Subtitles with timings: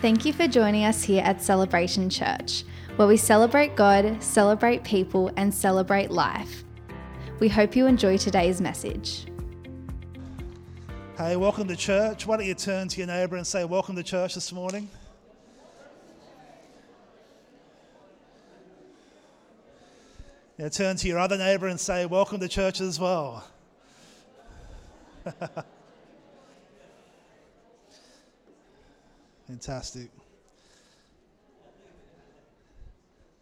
[0.00, 2.62] Thank you for joining us here at Celebration Church,
[2.94, 6.62] where we celebrate God, celebrate people, and celebrate life.
[7.40, 9.26] We hope you enjoy today's message.
[11.16, 12.28] Hey, welcome to church.
[12.28, 14.88] Why don't you turn to your neighbour and say, Welcome to church this morning?
[20.58, 23.44] Now turn to your other neighbour and say, Welcome to church as well.
[29.48, 30.10] Fantastic.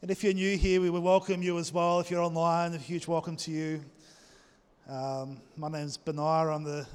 [0.01, 1.99] And if you're new here, we will welcome you as well.
[1.99, 3.85] If you're online, a huge welcome to you.
[4.89, 6.55] Um, my name's Benaiah.
[6.55, 6.87] I'm the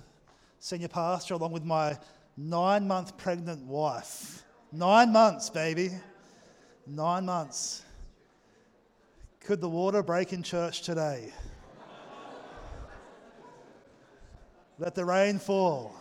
[0.62, 2.00] senior pastor, along with my
[2.38, 4.44] nine month pregnant wife.
[4.72, 5.90] Nine months, baby.
[6.88, 7.84] Nine months.
[9.42, 11.34] Could the water break in church today?
[14.80, 16.01] Let the rain fall.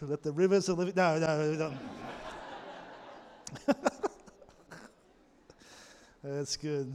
[0.00, 0.94] Let the rivers of living.
[0.96, 1.74] No, no, no.
[6.22, 6.92] That's good.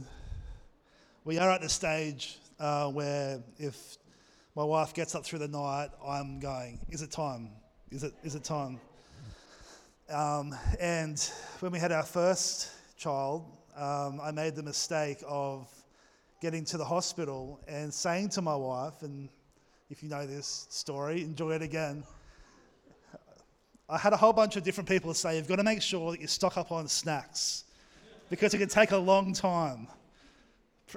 [1.24, 3.98] We are at the stage uh, where if
[4.56, 7.50] my wife gets up through the night, I'm going, is it time?
[7.90, 8.80] Is it, is it time?
[10.08, 11.20] Um, and
[11.60, 13.44] when we had our first child,
[13.76, 15.68] um, I made the mistake of
[16.40, 19.28] getting to the hospital and saying to my wife, and
[19.90, 22.02] if you know this story, enjoy it again.
[23.88, 26.20] I had a whole bunch of different people say, you've got to make sure that
[26.20, 27.64] you stock up on snacks
[28.30, 29.86] because it can take a long time,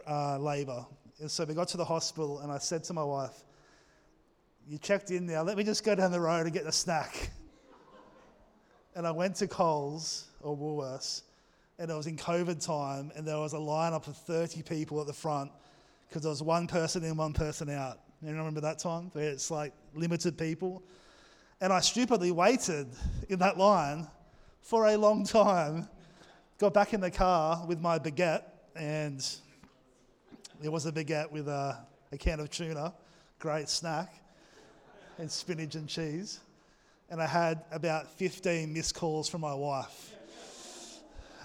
[0.10, 0.86] uh, labour.
[1.20, 3.44] And so we got to the hospital, and I said to my wife,
[4.68, 7.32] You checked in now, let me just go down the road and get a snack.
[8.96, 11.24] And I went to Coles or Woolworths,
[11.80, 15.08] and it was in COVID time, and there was a lineup of 30 people at
[15.08, 15.52] the front
[16.08, 18.00] because there was one person in, one person out.
[18.22, 19.10] You remember that time?
[19.14, 20.82] Where it's like limited people.
[21.60, 22.88] And I stupidly waited
[23.30, 24.08] in that line
[24.62, 25.90] for a long time.
[26.60, 28.44] Got back in the car with my baguette,
[28.76, 29.26] and
[30.64, 31.80] it was a baguette with a,
[32.12, 32.94] a can of tuna,
[33.40, 34.14] great snack,
[35.18, 36.42] and spinach and cheese.
[37.10, 40.14] And I had about 15 missed calls from my wife.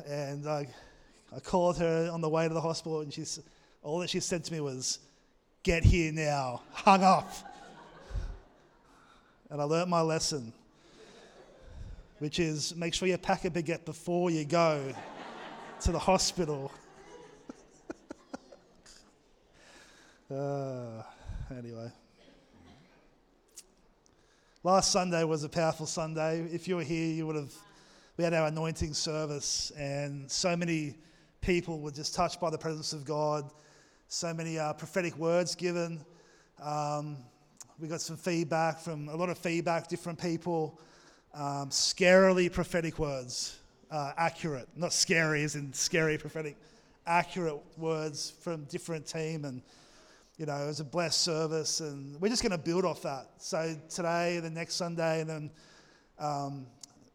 [0.06, 0.68] And I,
[1.34, 3.40] I called her on the way to the hospital, and she's,
[3.82, 4.98] all that she said to me was,
[5.62, 6.62] Get here now.
[6.72, 7.32] Hung up
[9.52, 10.50] and I learnt my lesson,
[12.20, 14.94] which is make sure you pack a baguette before you go
[15.82, 16.72] to the hospital.
[20.34, 21.02] uh,
[21.50, 21.92] anyway.
[24.62, 26.48] Last Sunday was a powerful Sunday.
[26.50, 27.52] If you were here, you would have.
[28.16, 30.94] We had our anointing service, and so many
[31.42, 33.50] people were just touched by the presence of God.
[34.08, 36.00] So many uh, prophetic words given.
[36.58, 37.18] Um,
[37.82, 40.78] we got some feedback from a lot of feedback, different people.
[41.34, 43.58] Um, scarily prophetic words,
[43.90, 46.56] uh, accurate, not scary as in scary prophetic,
[47.06, 49.62] accurate words from different team, and
[50.36, 53.30] you know it was a blessed service, and we're just going to build off that.
[53.38, 55.50] So today, the next Sunday, and then,
[56.20, 56.66] um,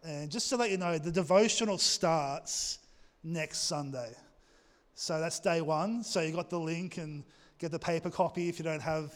[0.04, 2.80] and just to let you know, the devotional starts
[3.24, 4.14] next Sunday.
[4.96, 6.04] So that's day one.
[6.04, 7.24] So you got the link and
[7.58, 9.14] get the paper copy if you don't have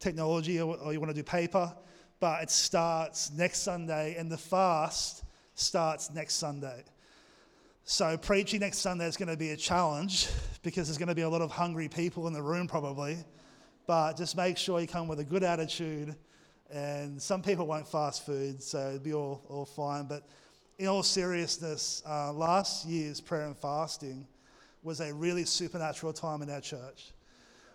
[0.00, 1.72] technology or, or you want to do paper,
[2.18, 5.22] but it starts next Sunday and the fast
[5.54, 6.82] starts next Sunday.
[7.84, 10.28] So, preaching next Sunday is going to be a challenge
[10.62, 13.18] because there's going to be a lot of hungry people in the room, probably.
[13.86, 16.14] But just make sure you come with a good attitude.
[16.70, 20.04] And some people won't fast food, so it'll be all, all fine.
[20.04, 20.28] But
[20.78, 24.26] in all seriousness, uh, last year's prayer and fasting
[24.84, 27.12] was a really supernatural time in our church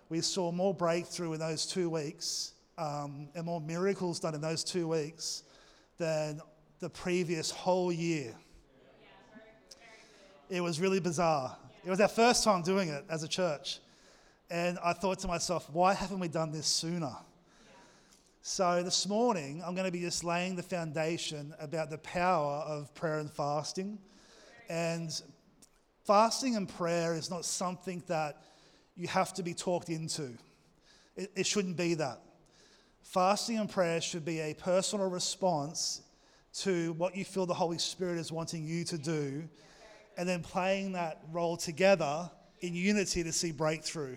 [0.10, 4.64] we saw more breakthrough in those two weeks um, and more miracles done in those
[4.64, 5.44] two weeks
[5.98, 6.42] than
[6.80, 8.36] the previous whole year.
[10.50, 11.58] It was really bizarre.
[11.84, 13.80] It was our first time doing it as a church.
[14.52, 17.16] And I thought to myself, why haven't we done this sooner?
[18.44, 22.94] So this morning, I'm going to be just laying the foundation about the power of
[22.94, 23.98] prayer and fasting.
[24.70, 25.20] And
[26.06, 28.44] fasting and prayer is not something that
[28.96, 30.38] you have to be talked into.
[31.16, 32.22] It, it shouldn't be that.
[33.04, 36.02] Fasting and prayer should be a personal response
[36.60, 39.48] to what you feel the Holy Spirit is wanting you to do,
[40.18, 42.30] and then playing that role together
[42.62, 44.16] in unity to see breakthrough.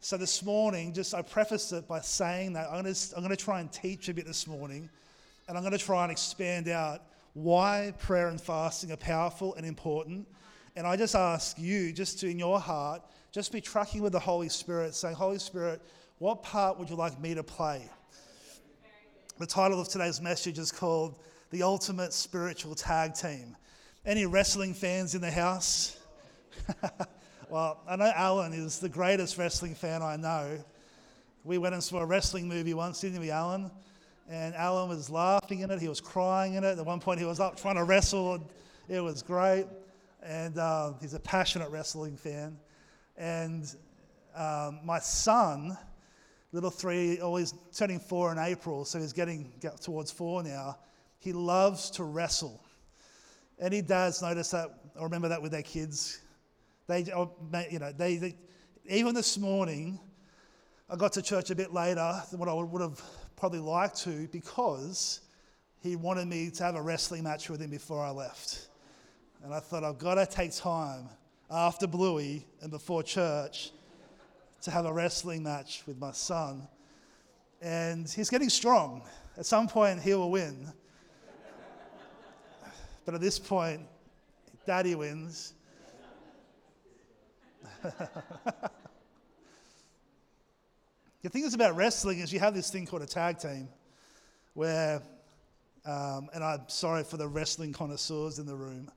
[0.00, 3.34] So this morning, just I preface it by saying that I'm going to, I'm going
[3.34, 4.88] to try and teach a bit this morning,
[5.48, 9.66] and I'm going to try and expand out why prayer and fasting are powerful and
[9.66, 10.28] important.
[10.76, 13.02] And I just ask you, just to in your heart,
[13.36, 15.82] just be tracking with the Holy Spirit, saying, Holy Spirit,
[16.20, 17.86] What part would you like me to play?
[19.38, 21.18] The title of today's message is called
[21.50, 23.54] The Ultimate Spiritual Tag Team.
[24.06, 25.98] Any wrestling fans in the house?
[27.50, 30.58] well, I know Alan is the greatest wrestling fan I know.
[31.44, 33.70] We went and saw a wrestling movie once, didn't we, Alan?
[34.30, 36.78] And Alan was laughing in it, he was crying in it.
[36.78, 38.48] At one point, he was up trying to wrestle.
[38.88, 39.66] It was great.
[40.22, 42.56] And uh, he's a passionate wrestling fan.
[43.16, 43.74] And
[44.34, 45.76] um, my son,
[46.52, 50.78] little three, always oh, turning four in April, so he's getting get towards four now.
[51.18, 52.62] He loves to wrestle.
[53.58, 56.20] Any dads notice that or remember that with their kids?
[56.86, 57.32] They, oh,
[57.70, 58.36] you know, they, they,
[58.88, 59.98] even this morning,
[60.88, 63.02] I got to church a bit later than what I would have
[63.34, 65.20] probably liked to because
[65.80, 68.68] he wanted me to have a wrestling match with him before I left.
[69.42, 71.08] And I thought, I've got to take time
[71.50, 73.70] after Bluey and before church
[74.62, 76.66] to have a wrestling match with my son.
[77.62, 79.02] And he's getting strong.
[79.38, 80.72] At some point, he will win.
[83.04, 83.82] but at this point,
[84.66, 85.54] daddy wins.
[91.22, 93.68] the thing is about wrestling is you have this thing called a tag team
[94.54, 95.00] where,
[95.84, 98.90] um, and I'm sorry for the wrestling connoisseurs in the room,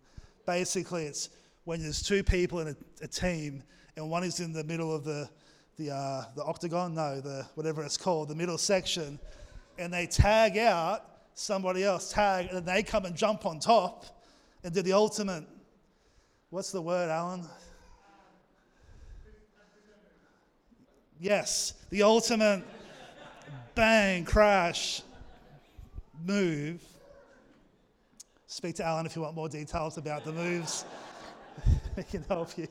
[0.46, 1.30] basically it's
[1.66, 3.64] when there's two people in a, a team
[3.96, 5.30] and one is in the middle of the,
[5.78, 9.20] the, uh, the octagon, no, the whatever it's called, the middle section,
[9.78, 14.06] and they tag out somebody else, tag, and they come and jump on top
[14.64, 15.46] and do the ultimate.
[16.50, 17.46] What's the word, Alan?
[21.20, 22.64] Yes, the ultimate
[23.76, 25.02] bang, crash,
[26.26, 26.82] move.
[28.48, 30.86] Speak to Alan if you want more details about the moves.
[32.12, 32.68] can help you.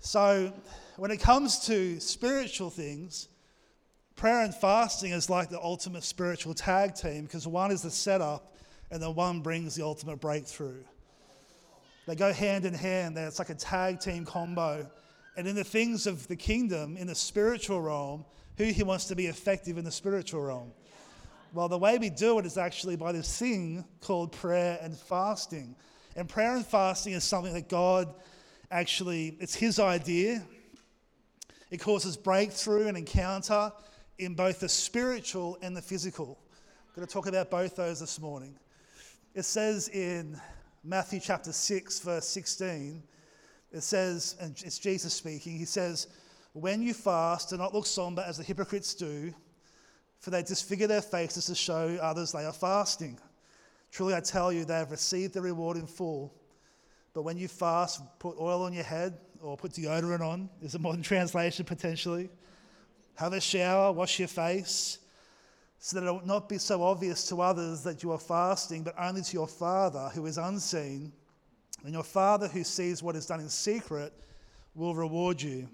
[0.00, 0.52] So,
[0.96, 3.28] when it comes to spiritual things,
[4.16, 8.56] prayer and fasting is like the ultimate spiritual tag team because one is the setup
[8.90, 10.82] and the one brings the ultimate breakthrough.
[12.06, 13.18] They go hand in hand.
[13.18, 14.90] It's like a tag team combo.
[15.36, 18.24] And in the things of the kingdom, in the spiritual realm,
[18.56, 20.72] who he wants to be effective in the spiritual realm.
[21.54, 25.74] Well, the way we do it is actually by this thing called prayer and fasting.
[26.14, 28.12] And prayer and fasting is something that God
[28.70, 30.44] actually, it's his idea.
[31.70, 33.72] It causes breakthrough and encounter
[34.18, 36.38] in both the spiritual and the physical.
[36.88, 38.58] I'm going to talk about both those this morning.
[39.34, 40.38] It says in
[40.84, 43.02] Matthew chapter 6, verse 16,
[43.72, 46.08] it says, and it's Jesus speaking, he says,
[46.52, 49.32] When you fast, do not look somber as the hypocrites do,
[50.18, 53.18] for they disfigure their faces to show others they are fasting.
[53.90, 56.34] Truly I tell you, they have received their reward in full.
[57.14, 60.78] But when you fast, put oil on your head or put deodorant on, is a
[60.78, 62.28] modern translation potentially.
[63.14, 64.98] Have a shower, wash your face,
[65.78, 68.94] so that it will not be so obvious to others that you are fasting, but
[68.98, 71.12] only to your Father who is unseen.
[71.84, 74.12] And your Father who sees what is done in secret
[74.74, 75.68] will reward you.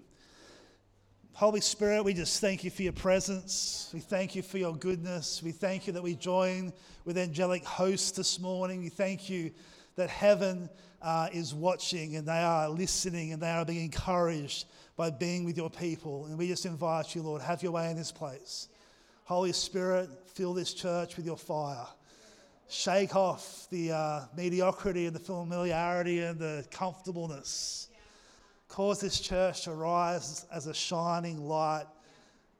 [1.35, 3.91] Holy Spirit, we just thank you for your presence.
[3.93, 5.43] We thank you for your goodness.
[5.43, 6.71] We thank you that we join
[7.03, 8.79] with angelic hosts this morning.
[8.79, 9.51] We thank you
[9.97, 10.69] that heaven
[11.01, 15.57] uh, is watching and they are listening and they are being encouraged by being with
[15.57, 16.25] your people.
[16.27, 18.69] And we just invite you, Lord, have your way in this place.
[19.25, 21.85] Holy Spirit, fill this church with your fire.
[22.69, 27.89] Shake off the uh, mediocrity and the familiarity and the comfortableness.
[28.75, 31.85] Cause this church to rise as a shining light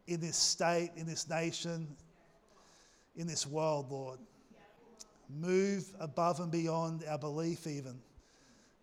[0.07, 1.89] in this state, in this nation,
[3.17, 4.19] in this world, Lord.
[5.29, 7.99] Move above and beyond our belief, even.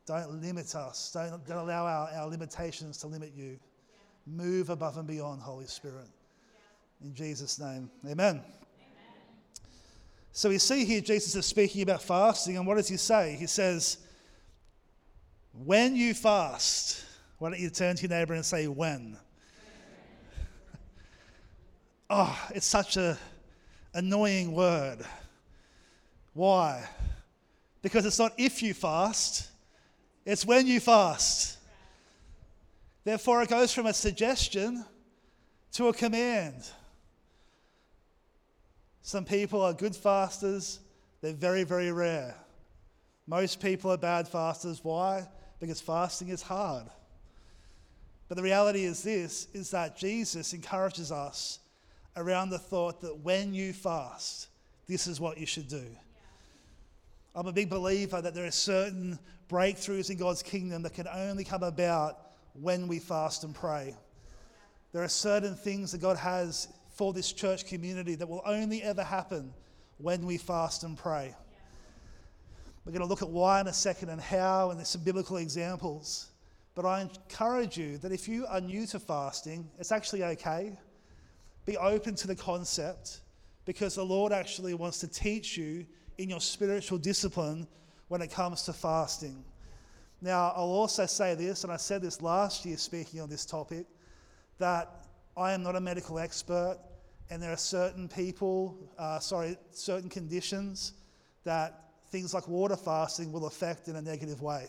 [0.04, 1.10] Don't limit us.
[1.10, 3.58] Don't, don't allow our, our limitations to limit you.
[4.26, 6.10] Move above and beyond, Holy Spirit.
[7.02, 8.42] In Jesus' name, amen.
[8.42, 8.42] amen.
[10.32, 13.36] So we see here Jesus is speaking about fasting, and what does he say?
[13.40, 13.96] He says,
[15.54, 17.06] When you fast,
[17.42, 19.18] why don't you turn to your neighbor and say, When?
[22.08, 23.18] oh, it's such a
[23.94, 24.98] annoying word.
[26.34, 26.88] Why?
[27.82, 29.50] Because it's not if you fast,
[30.24, 31.58] it's when you fast.
[33.02, 34.84] Therefore, it goes from a suggestion
[35.72, 36.62] to a command.
[39.00, 40.78] Some people are good fasters,
[41.20, 42.36] they're very, very rare.
[43.26, 44.78] Most people are bad fasters.
[44.84, 45.26] Why?
[45.58, 46.86] Because fasting is hard.
[48.32, 51.58] But the reality is this is that Jesus encourages us
[52.16, 54.48] around the thought that when you fast,
[54.88, 55.84] this is what you should do.
[57.34, 59.18] I'm a big believer that there are certain
[59.50, 62.20] breakthroughs in God's kingdom that can only come about
[62.54, 63.94] when we fast and pray.
[64.94, 69.04] There are certain things that God has for this church community that will only ever
[69.04, 69.52] happen
[69.98, 71.34] when we fast and pray.
[72.86, 75.36] We're going to look at why in a second and how, and there's some biblical
[75.36, 76.31] examples.
[76.74, 80.78] But I encourage you that if you are new to fasting, it's actually okay.
[81.66, 83.20] Be open to the concept
[83.64, 85.86] because the Lord actually wants to teach you
[86.18, 87.66] in your spiritual discipline
[88.08, 89.44] when it comes to fasting.
[90.20, 93.86] Now, I'll also say this, and I said this last year speaking on this topic,
[94.58, 94.88] that
[95.36, 96.78] I am not a medical expert,
[97.30, 100.92] and there are certain people, uh, sorry, certain conditions
[101.44, 104.66] that things like water fasting will affect in a negative way.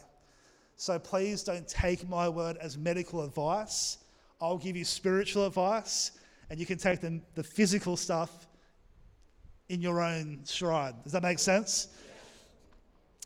[0.75, 3.99] So please don't take my word as medical advice.
[4.41, 6.11] I'll give you spiritual advice,
[6.49, 8.47] and you can take the, the physical stuff
[9.69, 10.95] in your own stride.
[11.03, 11.87] Does that make sense?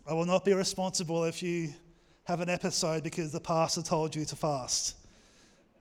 [0.06, 1.74] I will not be responsible if you
[2.26, 4.96] have an episode because the pastor told you to fast.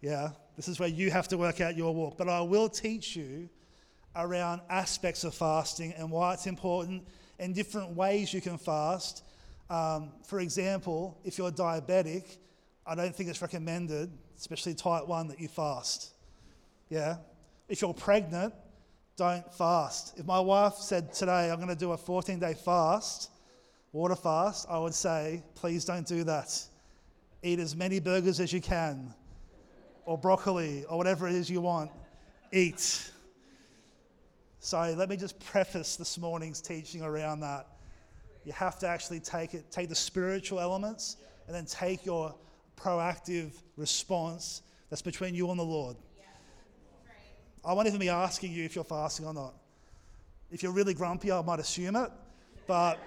[0.00, 2.16] Yeah, this is where you have to work out your walk.
[2.16, 3.48] But I will teach you
[4.14, 7.06] around aspects of fasting and why it's important
[7.38, 9.22] and different ways you can fast.
[9.68, 12.38] Um, for example, if you're diabetic,
[12.86, 16.12] I don't think it's recommended, especially type 1, that you fast.
[16.88, 17.16] Yeah?
[17.68, 18.54] If you're pregnant,
[19.16, 20.18] don't fast.
[20.18, 23.30] If my wife said today, I'm going to do a 14 day fast,
[23.92, 26.62] water fast, I would say, please don't do that.
[27.42, 29.14] Eat as many burgers as you can,
[30.04, 31.90] or broccoli, or whatever it is you want.
[32.52, 33.10] Eat.
[34.60, 37.66] So let me just preface this morning's teaching around that.
[38.46, 41.16] You have to actually take it, take the spiritual elements,
[41.48, 42.32] and then take your
[42.80, 45.96] proactive response that's between you and the Lord.
[47.64, 49.54] I won't even be asking you if you're fasting or not.
[50.52, 52.08] If you're really grumpy, I might assume it,
[52.68, 53.00] but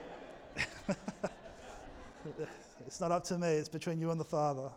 [2.85, 4.69] it's not up to me, it's between you and the Father.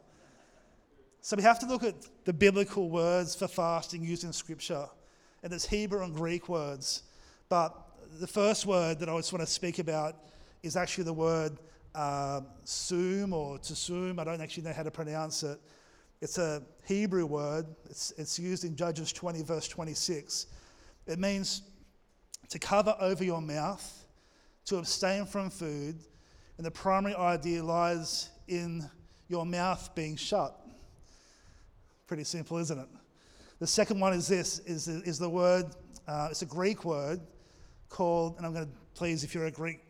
[1.23, 4.87] So we have to look at the biblical words for fasting used in Scripture
[5.43, 7.03] and there's Hebrew and Greek words.
[7.49, 7.77] But
[8.21, 10.15] the first word that I just want to speak about
[10.63, 11.59] is actually the word
[11.95, 14.19] um, sum or tsum.
[14.19, 15.61] I don't actually know how to pronounce it.
[16.21, 17.67] It's a Hebrew word.
[17.91, 20.47] It's, it's used in Judges 20, verse 26.
[21.07, 21.63] It means
[22.49, 24.07] to cover over your mouth,
[24.67, 25.97] to abstain from food,
[26.57, 28.89] and the primary idea lies in
[29.29, 30.57] your mouth being shut.
[32.07, 32.89] Pretty simple, isn't it?
[33.59, 35.67] The second one is this, is, is the word,
[36.07, 37.21] uh, it's a Greek word
[37.89, 39.81] called, and I'm going to, please, if you're a Greek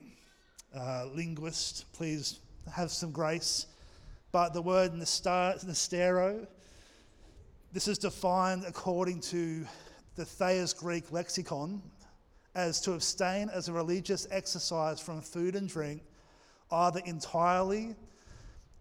[0.75, 2.41] uh, linguist, please
[2.73, 3.67] have some grace.
[4.31, 6.47] But the word nesteuo,
[7.73, 9.67] this is defined according to
[10.17, 11.83] the Thayer's Greek lexicon
[12.55, 16.03] as to abstain as a religious exercise from food and drink,
[16.71, 17.95] either entirely,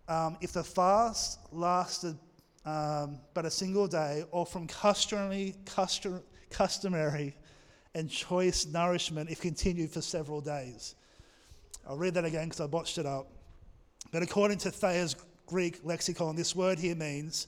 [0.07, 2.17] um, if the fast lasted
[2.65, 7.35] um, but a single day, or from customary, custom, customary
[7.95, 10.95] and choice nourishment if continued for several days.
[11.87, 13.27] I'll read that again because I botched it up.
[14.11, 17.47] But according to Thayer's Greek lexicon, this word here means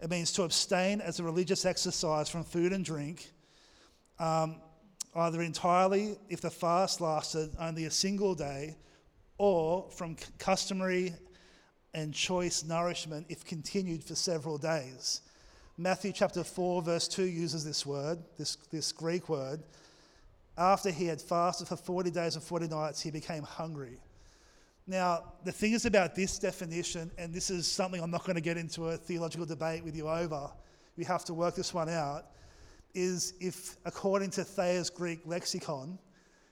[0.00, 3.30] it means to abstain as a religious exercise from food and drink,
[4.18, 4.56] um,
[5.14, 8.76] either entirely if the fast lasted only a single day,
[9.36, 11.12] or from customary
[11.92, 15.22] and choice nourishment if continued for several days.
[15.76, 19.62] Matthew chapter 4, verse 2 uses this word, this, this Greek word.
[20.60, 23.98] After he had fasted for 40 days and 40 nights, he became hungry.
[24.86, 28.42] Now, the thing is about this definition, and this is something I'm not going to
[28.42, 30.50] get into a theological debate with you over,
[30.98, 32.26] we have to work this one out,
[32.92, 35.98] is if, according to Thayer's Greek lexicon,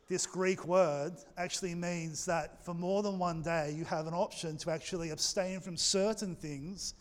[0.08, 4.56] this Greek word actually means that for more than one day, you have an option
[4.58, 6.94] to actually abstain from certain things,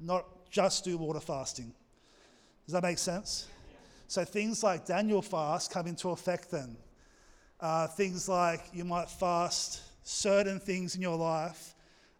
[0.00, 1.72] not just do water fasting.
[2.66, 3.46] Does that make sense?
[4.06, 6.76] So things like Daniel fast come into effect then.
[7.60, 11.74] Uh, things like you might fast certain things in your life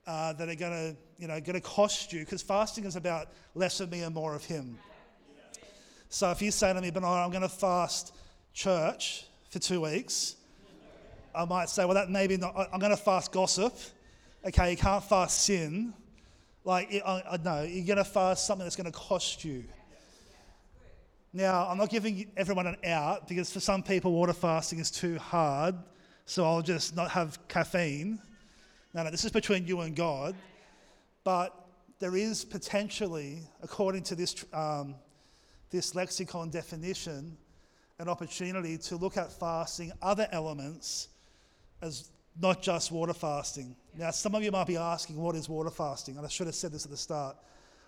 [0.06, 3.28] uh, that are going to, you know, going to cost you, because fasting is about
[3.54, 4.78] less of me and more of Him.
[6.08, 8.14] So if you say to me, Bernard, I'm going to fast
[8.52, 10.34] church, for two weeks.
[11.32, 13.72] I might say, well, that maybe not, I'm going to fast gossip.
[14.44, 15.94] Okay, you can't fast sin.
[16.64, 19.64] Like, I, I know, you're going to fast something that's going to cost you.
[21.36, 25.18] Now, I'm not giving everyone an out because for some people, water fasting is too
[25.18, 25.74] hard,
[26.26, 28.20] so I'll just not have caffeine.
[28.94, 30.36] No, no, this is between you and God.
[31.24, 31.52] But
[31.98, 34.94] there is potentially, according to this, um,
[35.70, 37.36] this lexicon definition,
[37.98, 41.08] an opportunity to look at fasting, other elements,
[41.82, 42.10] as
[42.40, 43.74] not just water fasting.
[43.98, 46.16] Now, some of you might be asking, what is water fasting?
[46.16, 47.36] And I should have said this at the start.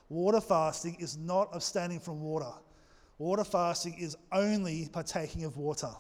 [0.09, 2.53] Water fasting is not abstaining from water.
[3.19, 5.91] Water fasting is only partaking of water.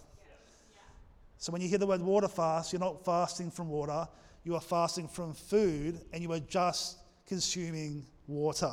[1.38, 4.08] So when you hear the word water fast, you're not fasting from water,
[4.44, 8.72] you are fasting from food and you are just consuming water.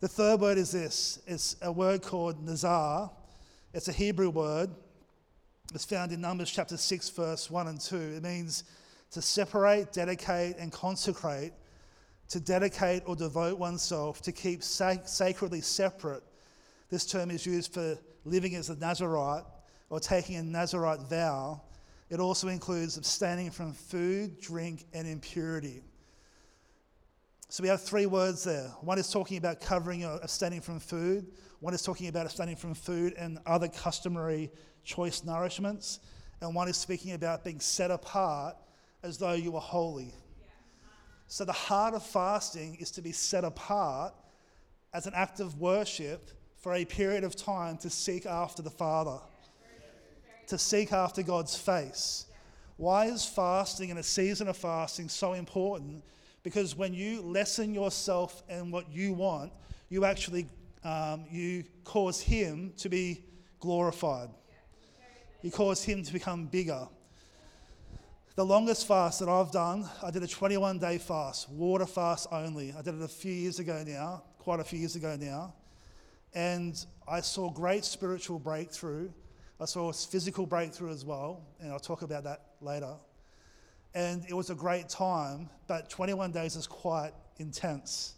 [0.00, 3.10] The third word is this it's a word called nazar.
[3.74, 4.70] It's a Hebrew word.
[5.74, 7.96] It's found in Numbers chapter 6, verse 1 and 2.
[7.96, 8.64] It means
[9.10, 11.52] to separate, dedicate, and consecrate,
[12.30, 16.22] to dedicate or devote oneself, to keep sac- sacredly separate.
[16.90, 19.44] This term is used for living as a Nazarite
[19.90, 21.62] or taking a Nazarite vow.
[22.10, 25.82] It also includes abstaining from food, drink, and impurity.
[27.50, 28.68] So we have three words there.
[28.80, 31.26] One is talking about covering or abstaining from food.
[31.60, 34.50] One is talking about abstaining from food and other customary
[34.84, 35.98] choice nourishments.
[36.40, 38.56] And one is speaking about being set apart
[39.02, 40.14] as though you were holy.
[41.26, 44.14] So the heart of fasting is to be set apart
[44.94, 49.18] as an act of worship for a period of time to seek after the Father,
[50.48, 52.26] to seek after God's face.
[52.76, 56.02] Why is fasting and a season of fasting so important?
[56.42, 59.52] Because when you lessen yourself and what you want,
[59.88, 60.48] you actually
[60.84, 63.24] um, you cause Him to be
[63.60, 64.30] glorified.
[65.42, 66.86] You cause Him to become bigger.
[68.36, 72.72] The longest fast that I've done, I did a 21 day fast, water fast only.
[72.72, 75.54] I did it a few years ago now, quite a few years ago now.
[76.34, 79.10] And I saw great spiritual breakthrough.
[79.60, 82.94] I saw physical breakthrough as well, and I'll talk about that later.
[83.94, 88.14] And it was a great time, but 21 days is quite intense.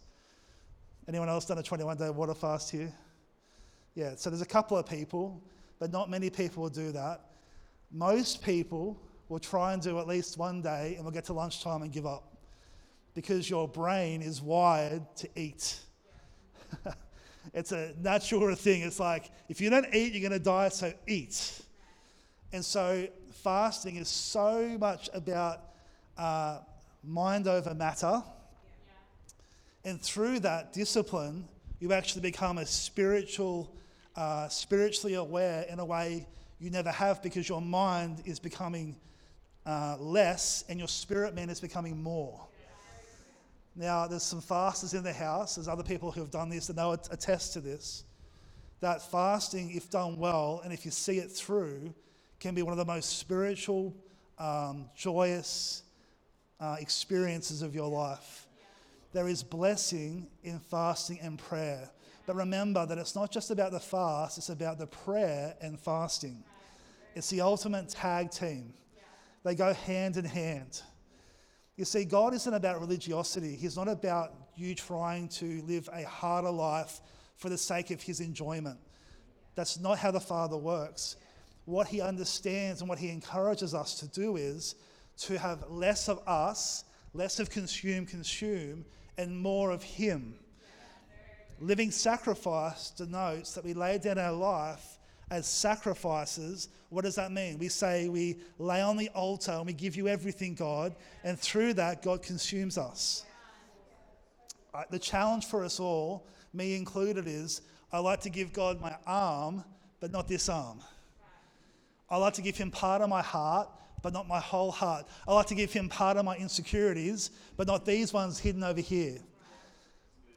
[1.07, 2.93] Anyone else done a 21 day water fast here?
[3.95, 5.41] Yeah, so there's a couple of people,
[5.79, 7.21] but not many people will do that.
[7.91, 11.81] Most people will try and do at least one day and we'll get to lunchtime
[11.81, 12.37] and give up
[13.13, 15.79] because your brain is wired to eat.
[17.53, 18.81] it's a natural thing.
[18.81, 21.61] It's like if you don't eat, you're going to die, so eat.
[22.53, 23.07] And so
[23.43, 25.61] fasting is so much about
[26.17, 26.59] uh,
[27.03, 28.23] mind over matter.
[29.83, 31.47] And through that discipline,
[31.79, 33.73] you actually become a spiritual,
[34.15, 36.27] uh, spiritually aware in a way
[36.59, 38.95] you never have because your mind is becoming
[39.65, 42.47] uh, less and your spirit man is becoming more.
[43.75, 45.55] Now, there's some fasters in the house.
[45.55, 48.03] There's other people who have done this and they'll attest to this.
[48.81, 51.93] That fasting, if done well and if you see it through,
[52.39, 53.95] can be one of the most spiritual,
[54.39, 55.83] um, joyous
[56.59, 58.47] uh, experiences of your life.
[59.13, 61.89] There is blessing in fasting and prayer.
[62.25, 66.43] But remember that it's not just about the fast, it's about the prayer and fasting.
[67.15, 68.73] It's the ultimate tag team.
[69.43, 70.81] They go hand in hand.
[71.81, 73.55] You see, God isn't about religiosity.
[73.55, 77.01] He's not about you trying to live a harder life
[77.37, 78.77] for the sake of His enjoyment.
[79.55, 81.15] That's not how the Father works.
[81.65, 84.75] What He understands and what He encourages us to do is
[85.21, 86.83] to have less of us,
[87.15, 88.85] less of consume, consume,
[89.17, 90.35] and more of Him.
[91.59, 94.99] Living sacrifice denotes that we lay down our life
[95.31, 96.67] as sacrifices.
[96.89, 97.57] What does that mean?
[97.57, 101.73] We say we lay on the altar and we give you everything, God, and through
[101.75, 103.25] that, God consumes us.
[104.73, 108.95] Right, the challenge for us all, me included, is I like to give God my
[109.07, 109.63] arm,
[110.01, 110.81] but not this arm.
[112.09, 113.69] I like to give Him part of my heart,
[114.01, 115.05] but not my whole heart.
[115.27, 118.81] I like to give Him part of my insecurities, but not these ones hidden over
[118.81, 119.19] here.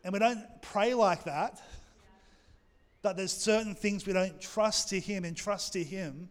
[0.04, 1.60] And we don't pray like that,
[3.04, 6.30] but there's certain things we don't trust to Him and trust to Him.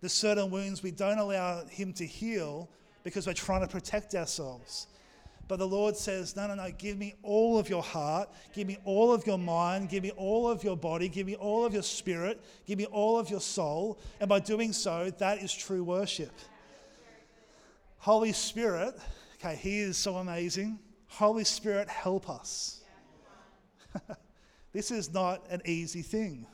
[0.00, 2.70] There's certain wounds we don't allow Him to heal
[3.04, 4.86] because we're trying to protect ourselves.
[5.46, 8.78] But the Lord says, No, no, no, give me all of your heart, give me
[8.86, 11.82] all of your mind, give me all of your body, give me all of your
[11.82, 13.98] spirit, give me all of your soul.
[14.18, 16.32] And by doing so, that is true worship.
[17.98, 18.94] Holy Spirit,
[19.34, 20.78] okay, He is so amazing.
[21.08, 22.80] Holy Spirit, help us.
[24.76, 26.46] this is not an easy thing.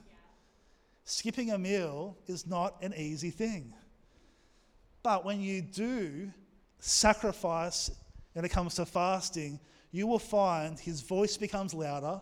[1.05, 3.75] Skipping a meal is not an easy thing.
[5.03, 6.31] But when you do
[6.79, 7.91] sacrifice
[8.35, 9.59] when it comes to fasting,
[9.91, 12.21] you will find his voice becomes louder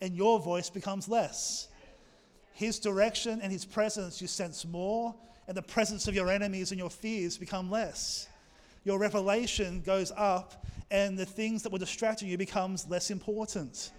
[0.00, 1.68] and your voice becomes less.
[2.52, 5.14] His direction and his presence you sense more,
[5.46, 8.28] and the presence of your enemies and your fears become less
[8.84, 13.92] your revelation goes up and the things that were distracting you becomes less important.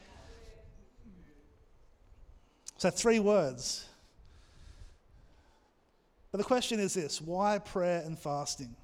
[2.82, 3.86] So three words.
[6.32, 8.76] But the question is this why prayer and fasting?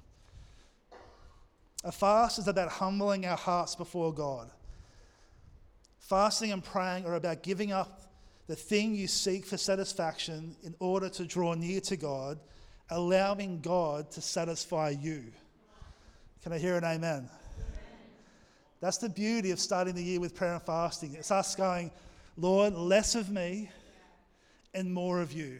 [1.82, 4.52] A fast is about humbling our hearts before God.
[5.98, 8.02] Fasting and praying are about giving up
[8.46, 12.38] the thing you seek for satisfaction in order to draw near to God,
[12.90, 15.24] allowing God to satisfy you.
[16.44, 17.00] Can I hear an amen?
[17.02, 17.30] amen?
[18.80, 21.16] That's the beauty of starting the year with prayer and fasting.
[21.18, 21.90] It's us going,
[22.36, 23.70] Lord, less of me
[24.78, 25.58] and more of you.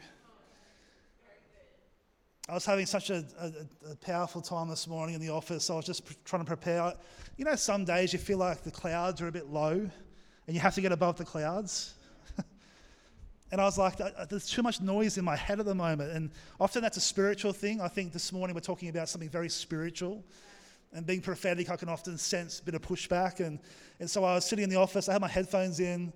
[2.48, 5.68] I was having such a, a, a, powerful time this morning in the office.
[5.68, 6.94] I was just pr- trying to prepare.
[7.36, 10.60] You know, some days you feel like the clouds are a bit low and you
[10.60, 11.94] have to get above the clouds.
[13.52, 13.98] and I was like,
[14.30, 16.12] there's too much noise in my head at the moment.
[16.12, 17.80] And often that's a spiritual thing.
[17.80, 20.24] I think this morning we're talking about something very spiritual.
[20.92, 23.44] And being prophetic, I can often sense a bit of pushback.
[23.44, 23.58] And,
[23.98, 26.12] and so I was sitting in the office, I had my headphones in,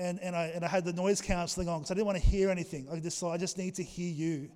[0.00, 2.24] and, and, I, and I had the noise cancelling on because I didn't want to
[2.24, 2.88] hear anything.
[2.90, 4.50] I just thought, I just need to hear you.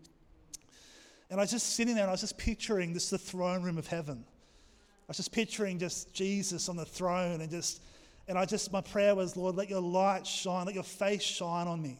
[1.28, 3.76] And I was just sitting there and I was just picturing this the throne room
[3.76, 4.24] of heaven.
[4.26, 7.82] I was just picturing just Jesus on the throne and just,
[8.26, 11.68] and I just, my prayer was, Lord, let your light shine, let your face shine
[11.68, 11.98] on me.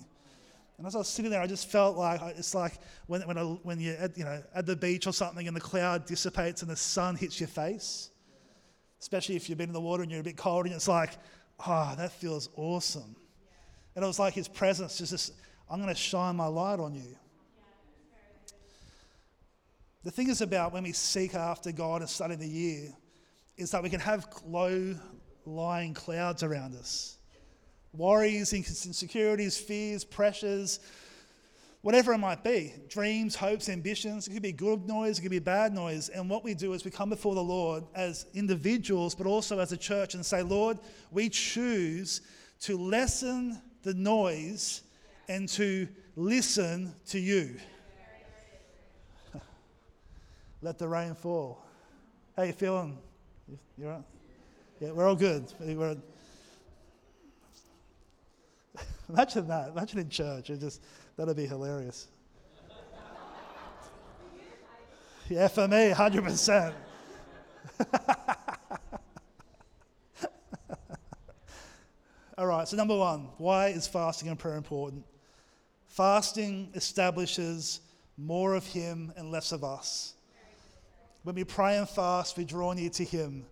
[0.79, 2.79] And as I was sitting there, I just felt like it's like
[3.09, 5.61] when, when, I, when you're at, you know, at the beach or something and the
[5.61, 8.09] cloud dissipates and the sun hits your face,
[9.03, 11.11] especially if you've been in the water and you're a bit cold and it's like,
[11.67, 13.15] oh, that feels awesome.
[13.95, 15.33] And it was like his presence just,
[15.71, 17.17] I'm going to shine my light on you.
[20.03, 22.93] The thing is about when we seek after God and study the year
[23.57, 24.95] is that we can have low
[25.47, 27.17] lying clouds around us.
[27.93, 30.81] Worries, insecurities, fears, pressures,
[31.83, 34.27] whatever it might be dreams, hopes, ambitions.
[34.27, 36.09] It could be good noise, it could be bad noise.
[36.09, 39.71] And what we do is we come before the Lord as individuals, but also as
[39.73, 40.79] a church and say, Lord,
[41.11, 42.21] we choose
[42.61, 44.83] to lessen the noise
[45.29, 47.57] and to listen to you.
[50.63, 51.65] Let the rain fall.
[52.37, 52.99] How you feeling?
[53.79, 54.03] You right?
[54.81, 55.53] Yeah, we're all good.
[55.61, 55.97] We're,
[59.09, 59.69] imagine that.
[59.69, 60.51] Imagine in church.
[60.51, 60.83] It just
[61.17, 62.09] that'd be hilarious.
[65.31, 66.75] Yeah, for me, hundred percent.
[72.37, 75.05] All right, so number one, why is fasting and prayer important?
[75.87, 77.81] Fasting establishes
[78.17, 80.15] more of Him and less of us.
[81.23, 83.47] When we pray and fast, we draw near to Him.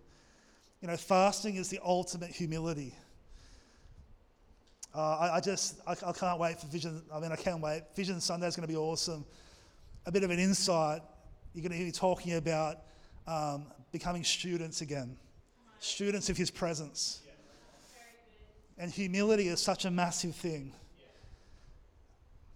[0.81, 2.93] You know, fasting is the ultimate humility.
[4.93, 7.03] Uh, I, I, just, I, I, can't wait for Vision.
[7.11, 7.83] I mean, I can't wait.
[7.95, 9.23] Vision Sunday is going to be awesome.
[10.05, 11.01] A bit of an insight.
[11.53, 12.79] You're going to hear me talking about
[13.27, 15.15] um, becoming students again,
[15.79, 17.22] students of His presence.
[18.77, 20.73] And humility is such a massive thing.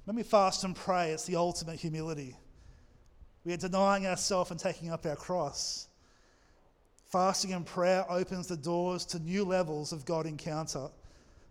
[0.06, 2.36] When we fast and pray, it's the ultimate humility.
[3.44, 5.88] We are denying ourselves and taking up our cross.
[7.06, 10.90] Fasting and prayer opens the doors to new levels of God encounter.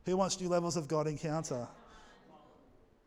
[0.04, 1.66] Who wants new levels of God encounter?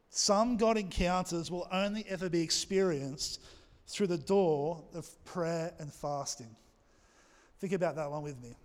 [0.09, 3.41] Some God encounters will only ever be experienced
[3.87, 6.55] through the door of prayer and fasting.
[7.59, 8.55] Think about that one with me.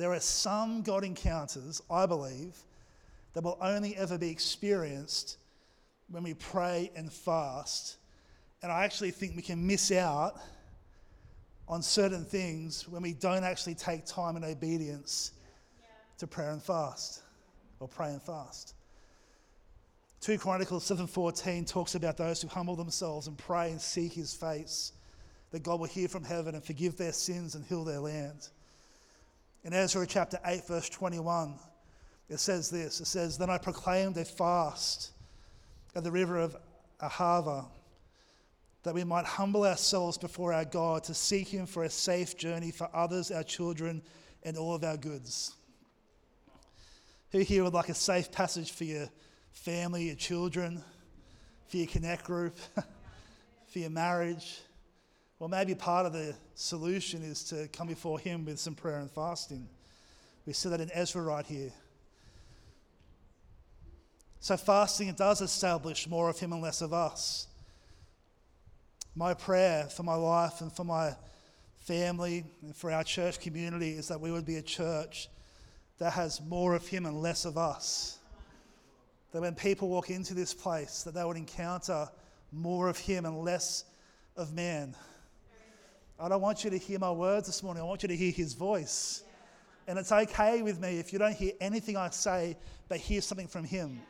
[0.00, 2.56] There are some God encounters, I believe,
[3.34, 5.36] that will only ever be experienced
[6.08, 7.98] when we pray and fast.
[8.62, 10.40] And I actually think we can miss out
[11.68, 15.32] on certain things when we don't actually take time and obedience
[16.16, 17.20] to prayer and fast
[17.78, 18.74] or pray and fast.
[20.22, 24.92] 2 Chronicles 7:14 talks about those who humble themselves and pray and seek his face
[25.50, 28.48] that God will hear from heaven and forgive their sins and heal their land.
[29.62, 31.54] In Ezra chapter 8, verse 21,
[32.28, 35.10] it says this It says, Then I proclaimed a fast
[35.94, 36.56] at the river of
[37.00, 37.66] Ahava,
[38.84, 42.70] that we might humble ourselves before our God to seek Him for a safe journey
[42.70, 44.00] for others, our children,
[44.42, 45.54] and all of our goods.
[47.32, 49.08] Who here would like a safe passage for your
[49.52, 50.82] family, your children,
[51.68, 52.56] for your connect group,
[53.66, 54.60] for your marriage?
[55.40, 59.10] Well, maybe part of the solution is to come before Him with some prayer and
[59.10, 59.66] fasting.
[60.44, 61.72] We see that in Ezra right here.
[64.40, 67.46] So, fasting does establish more of Him and less of us.
[69.16, 71.16] My prayer for my life and for my
[71.86, 75.30] family and for our church community is that we would be a church
[75.98, 78.18] that has more of Him and less of us.
[79.32, 82.10] That when people walk into this place, that they would encounter
[82.52, 83.84] more of Him and less
[84.36, 84.94] of man.
[86.20, 87.82] I don't want you to hear my words this morning.
[87.82, 89.24] I want you to hear his voice.
[89.88, 93.48] And it's okay with me if you don't hear anything I say, but hear something
[93.48, 94.02] from him.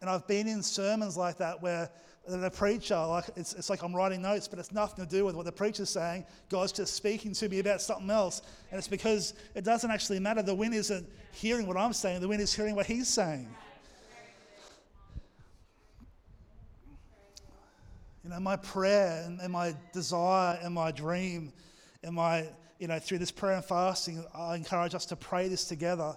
[0.00, 1.90] And I've been in sermons like that where
[2.26, 5.34] the preacher, like it's, it's like I'm writing notes, but it's nothing to do with
[5.34, 6.24] what the preacher's saying.
[6.48, 8.40] God's just speaking to me about something else.
[8.70, 10.42] And it's because it doesn't actually matter.
[10.42, 13.54] The wind isn't hearing what I'm saying, the wind is hearing what he's saying.
[18.28, 21.50] You know, my prayer and, and my desire and my dream
[22.04, 22.46] and my,
[22.78, 26.14] you know, through this prayer and fasting, I encourage us to pray this together,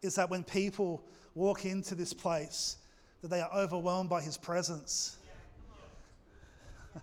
[0.00, 2.78] is that when people walk into this place,
[3.20, 5.18] that they are overwhelmed by his presence.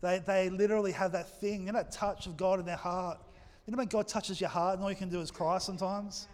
[0.00, 3.20] they, they literally have that thing, you know, that touch of God in their heart.
[3.64, 6.26] You know when God touches your heart and all you can do is cry sometimes?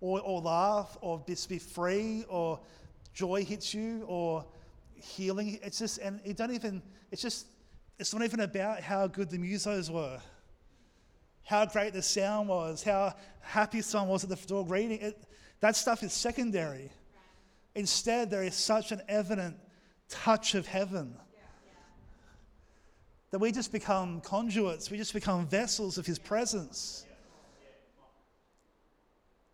[0.00, 2.58] Or, or laugh, or just be free, or
[3.14, 4.44] joy hits you, or
[5.00, 5.58] healing.
[5.62, 7.46] It's just, and it don't even, it's just,
[7.98, 10.20] it's not even about how good the musos were,
[11.44, 15.00] how great the sound was, how happy someone was at the door greeting.
[15.00, 15.24] It,
[15.60, 16.90] that stuff is secondary.
[17.74, 19.56] Instead, there is such an evident
[20.08, 21.14] touch of heaven
[23.30, 27.04] that we just become conduits, we just become vessels of His presence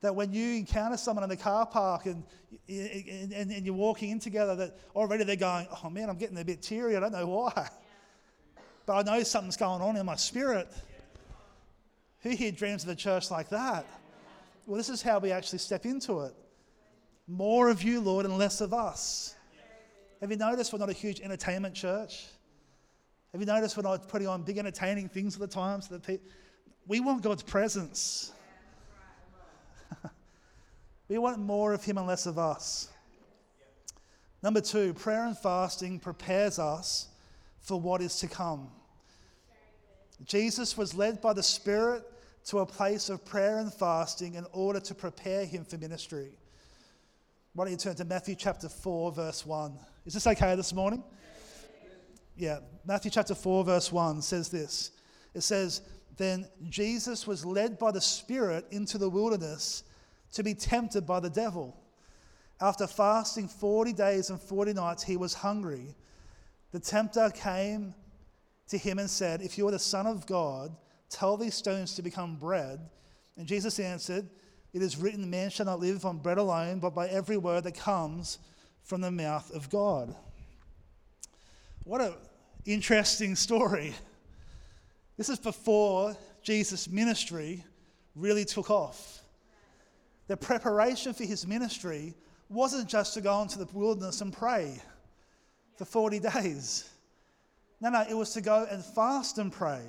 [0.05, 2.25] that when you encounter someone in the car park and,
[2.69, 6.45] and, and, you're walking in together, that already they're going, oh man, I'm getting a
[6.45, 6.95] bit teary.
[6.95, 7.71] I don't know why.
[8.85, 10.69] But I know something's going on in my spirit.
[12.21, 13.87] Who here dreams of a church like that?
[14.67, 16.35] Well, this is how we actually step into it.
[17.27, 19.35] More of you, Lord, and less of us.
[20.21, 22.27] Have you noticed we're not a huge entertainment church?
[23.33, 26.21] Have you noticed we're not putting on big entertaining things at the time so that
[26.87, 28.33] we want God's presence.
[31.15, 32.89] We want more of Him and less of us.
[34.43, 37.07] Number two, prayer and fasting prepares us
[37.61, 38.69] for what is to come.
[40.25, 42.03] Jesus was led by the Spirit
[42.47, 46.33] to a place of prayer and fasting in order to prepare him for ministry.
[47.53, 49.73] Why don't you turn to Matthew chapter 4, verse 1?
[50.07, 51.05] Is this okay this morning?
[52.37, 54.91] Yeah, Matthew chapter 4, verse 1 says this.
[55.33, 55.83] It says,
[56.17, 59.85] Then Jesus was led by the Spirit into the wilderness
[60.35, 61.77] to be tempted by the devil.
[62.61, 65.95] After fasting 40 days and 40 nights, he was hungry.
[66.73, 67.95] The tempter came
[68.69, 70.75] to him and said, If you are the Son of God,
[71.09, 72.81] tell these stones to become bread.
[73.37, 74.29] And Jesus answered,
[74.73, 77.77] It is written, Man shall not live on bread alone, but by every word that
[77.77, 78.39] comes
[78.83, 80.15] from the mouth of God.
[81.85, 82.15] What an
[82.65, 83.95] interesting story.
[85.17, 87.65] This is before Jesus' ministry
[88.17, 89.24] really took off
[90.27, 92.15] the preparation for his ministry
[92.49, 94.81] wasn't just to go into the wilderness and pray
[95.77, 96.89] for 40 days.
[97.81, 99.83] No, no, it was to go and fast and pray.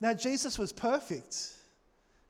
[0.00, 1.52] Now, Jesus was perfect.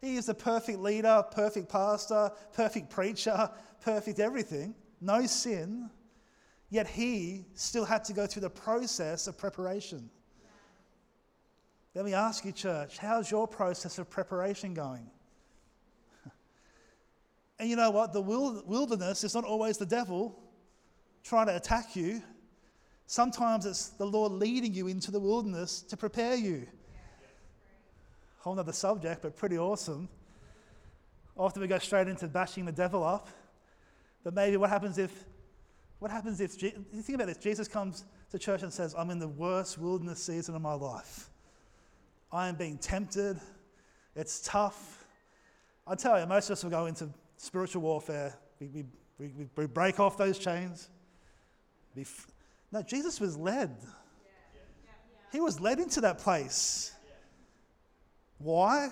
[0.00, 5.88] He is the perfect leader, perfect pastor, perfect preacher, perfect everything, no sin.
[6.70, 10.10] Yet he still had to go through the process of preparation.
[11.94, 15.10] Let me ask you, church, how's your process of preparation going?
[17.58, 18.12] And you know what?
[18.12, 20.38] The wilderness is not always the devil
[21.22, 22.22] trying to attack you.
[23.06, 26.66] Sometimes it's the Lord leading you into the wilderness to prepare you.
[28.38, 30.08] Whole other subject, but pretty awesome.
[31.36, 33.28] Often we go straight into bashing the devil up.
[34.24, 35.24] But maybe what happens if,
[35.98, 39.18] what happens if, you think about this, Jesus comes to church and says, I'm in
[39.18, 41.30] the worst wilderness season of my life.
[42.32, 43.38] I am being tempted.
[44.16, 45.04] It's tough.
[45.86, 47.08] I tell you, most of us will go into
[47.42, 48.38] spiritual warfare.
[48.60, 48.84] We, we,
[49.18, 50.88] we, we break off those chains.
[51.98, 52.28] F-
[52.70, 53.76] no, Jesus was led.
[55.32, 56.92] He was led into that place.
[58.38, 58.90] Why?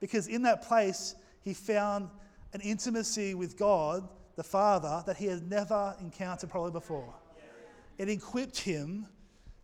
[0.00, 2.08] Because in that place, he found
[2.52, 7.14] an intimacy with God, the Father, that he had never encountered probably before.
[7.96, 9.06] It equipped him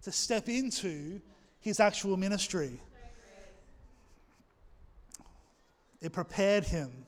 [0.02, 1.20] to step into
[1.58, 2.80] his actual ministry.
[6.00, 7.06] It prepared him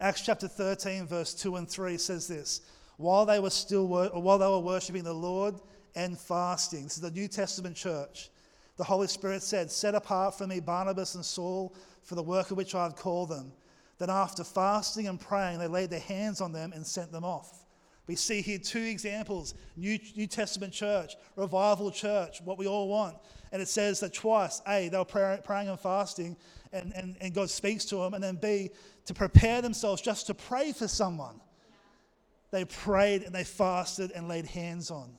[0.00, 2.62] Acts chapter 13, verse 2 and 3 says this
[2.96, 5.54] While they were still wor- while they were worshiping the Lord
[5.94, 8.30] and fasting, this is the New Testament church,
[8.76, 12.56] the Holy Spirit said, Set apart for me Barnabas and Saul for the work of
[12.56, 13.52] which I have called them.
[13.98, 17.64] Then, after fasting and praying, they laid their hands on them and sent them off.
[18.06, 23.16] We see here two examples New, New Testament church, revival church, what we all want.
[23.52, 26.36] And it says that twice A, they were pray, praying and fasting,
[26.72, 28.14] and, and, and God speaks to them.
[28.14, 28.70] And then B,
[29.06, 31.40] to prepare themselves just to pray for someone.
[32.50, 35.10] They prayed and they fasted and laid hands on.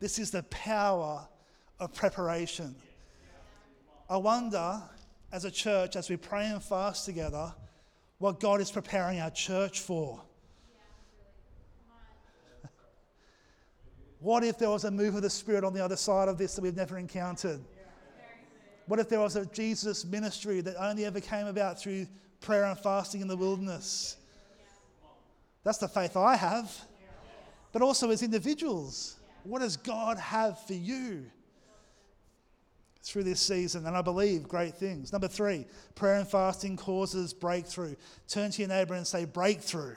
[0.00, 1.26] This is the power
[1.80, 2.74] of preparation.
[4.10, 4.82] I wonder,
[5.32, 7.54] as a church, as we pray and fast together,
[8.18, 10.20] what God is preparing our church for.
[14.20, 16.56] What if there was a move of the Spirit on the other side of this
[16.56, 17.60] that we've never encountered?
[18.86, 22.06] What if there was a Jesus ministry that only ever came about through
[22.40, 24.16] prayer and fasting in the wilderness?
[25.64, 26.74] That's the faith I have.
[27.72, 31.26] But also as individuals, what does God have for you
[33.02, 33.86] through this season?
[33.86, 35.12] And I believe great things.
[35.12, 37.94] Number three, prayer and fasting causes breakthrough.
[38.28, 39.94] Turn to your neighbor and say, breakthrough.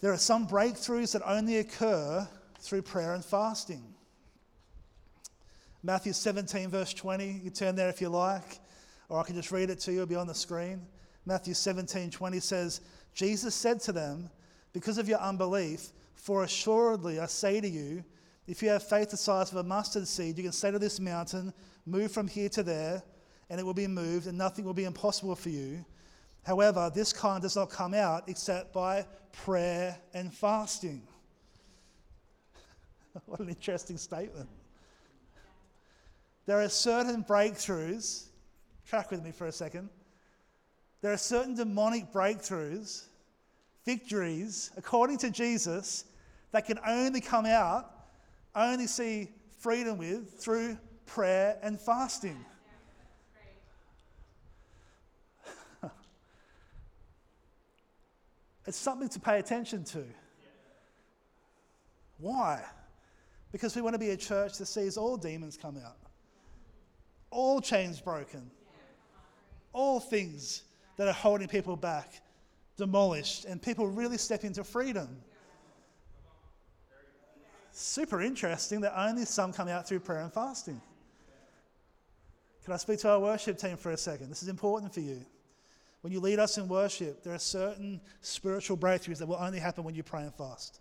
[0.00, 3.94] There are some breakthroughs that only occur through prayer and fasting.
[5.84, 7.40] Matthew 17, verse 20.
[7.44, 8.58] You turn there if you like,
[9.12, 10.80] or I can just read it to you, it'll be on the screen.
[11.26, 12.80] Matthew 17, 20 says,
[13.12, 14.30] Jesus said to them,
[14.72, 18.04] Because of your unbelief, for assuredly I say to you,
[18.46, 20.98] if you have faith the size of a mustard seed, you can say to this
[20.98, 21.52] mountain,
[21.84, 23.02] Move from here to there,
[23.50, 25.84] and it will be moved, and nothing will be impossible for you.
[26.42, 29.04] However, this kind does not come out except by
[29.44, 31.02] prayer and fasting.
[33.26, 34.48] what an interesting statement.
[36.46, 38.28] There are certain breakthroughs,
[38.92, 39.88] track with me for a second.
[41.00, 43.04] There are certain demonic breakthroughs,
[43.86, 46.04] victories, according to Jesus,
[46.50, 47.90] that can only come out,
[48.54, 50.76] only see freedom with through
[51.06, 52.44] prayer and fasting.
[58.66, 60.04] it's something to pay attention to.
[62.18, 62.62] Why?
[63.52, 65.96] Because we want to be a church that sees all demons come out,
[67.30, 68.50] all chains broken,
[69.72, 70.62] all things
[70.96, 72.20] that are holding people back
[72.76, 75.08] demolished, and people really step into freedom.
[77.72, 80.80] Super interesting that only some come out through prayer and fasting.
[82.64, 84.28] Can I speak to our worship team for a second?
[84.30, 85.24] This is important for you.
[86.02, 89.84] When you lead us in worship, there are certain spiritual breakthroughs that will only happen
[89.84, 90.80] when you pray and fast.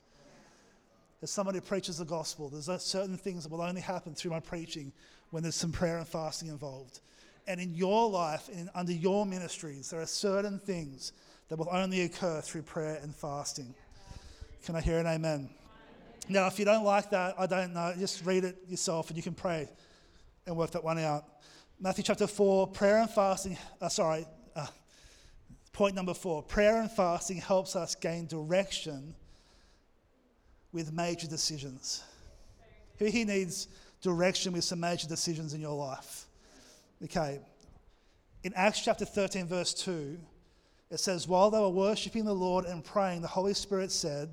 [1.22, 4.40] As someone who preaches the gospel, there's certain things that will only happen through my
[4.40, 4.92] preaching
[5.30, 7.02] when there's some prayer and fasting involved.
[7.52, 11.12] And in your life and under your ministries, there are certain things
[11.50, 13.76] that will only occur through prayer and fasting.
[14.64, 15.50] Can I hear an amen?
[16.30, 19.22] Now, if you don't like that, I don't know, just read it yourself and you
[19.22, 19.68] can pray
[20.48, 21.26] and work that one out.
[21.78, 24.68] Matthew chapter 4, prayer and fasting, uh, sorry, uh,
[25.74, 29.14] point number four prayer and fasting helps us gain direction
[30.72, 32.02] with major decisions.
[33.00, 33.68] Who here needs
[34.02, 36.28] direction with some major decisions in your life?
[37.04, 37.40] Okay.
[38.44, 40.20] In Acts chapter 13, verse 2,
[40.92, 44.30] it says, While they were worshipping the Lord and praying, the Holy Spirit said,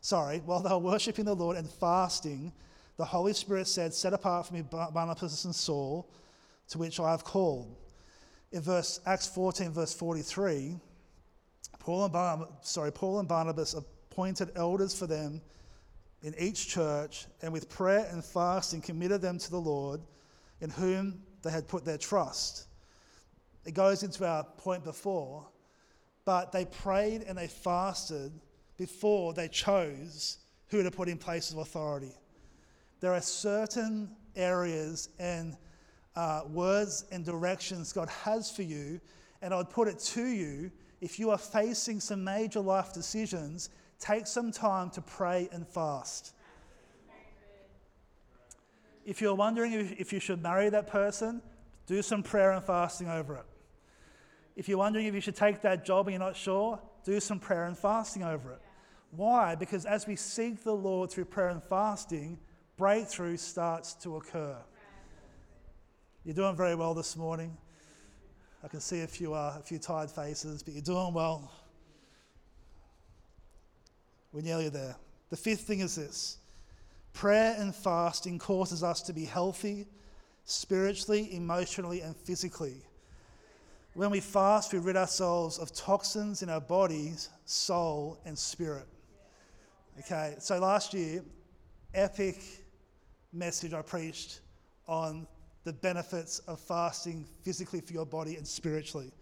[0.00, 2.52] Sorry, while they were worshipping the Lord and fasting,
[2.96, 6.08] the Holy Spirit said, Set apart for me Barnabas and Saul,
[6.68, 7.76] to which I have called.
[8.52, 10.76] In verse Acts 14, verse 43,
[11.78, 15.40] Paul and Barnabas, sorry, Paul and Barnabas appointed elders for them
[16.22, 20.00] in each church, and with prayer and fasting committed them to the Lord,
[20.60, 22.66] in whom they had put their trust.
[23.64, 25.46] It goes into our point before,
[26.24, 28.32] but they prayed and they fasted
[28.76, 32.14] before they chose who to put in places of authority.
[33.00, 35.56] There are certain areas and
[36.16, 39.00] uh, words and directions God has for you,
[39.42, 40.70] and I would put it to you
[41.00, 43.70] if you are facing some major life decisions,
[44.00, 46.34] take some time to pray and fast.
[49.08, 51.40] If you're wondering if you should marry that person,
[51.86, 53.46] do some prayer and fasting over it.
[54.54, 57.40] If you're wondering if you should take that job and you're not sure, do some
[57.40, 58.60] prayer and fasting over it.
[59.12, 59.54] Why?
[59.54, 62.38] Because as we seek the Lord through prayer and fasting,
[62.76, 64.58] breakthrough starts to occur.
[66.22, 67.56] You're doing very well this morning.
[68.62, 71.50] I can see a few, uh, a few tired faces, but you're doing well.
[74.32, 74.96] We're nearly there.
[75.30, 76.36] The fifth thing is this
[77.12, 79.86] Prayer and fasting causes us to be healthy
[80.44, 82.76] spiritually, emotionally, and physically.
[83.94, 88.86] When we fast, we rid ourselves of toxins in our bodies, soul, and spirit.
[90.00, 91.24] Okay, so last year,
[91.92, 92.40] epic
[93.32, 94.40] message I preached
[94.86, 95.26] on
[95.64, 99.12] the benefits of fasting physically for your body and spiritually.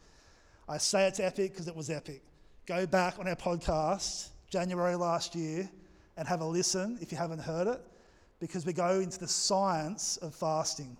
[0.68, 2.22] I say it's epic because it was epic.
[2.66, 5.68] Go back on our podcast, January last year,
[6.16, 7.80] and have a listen if you haven't heard it,
[8.40, 10.96] because we go into the science of fasting.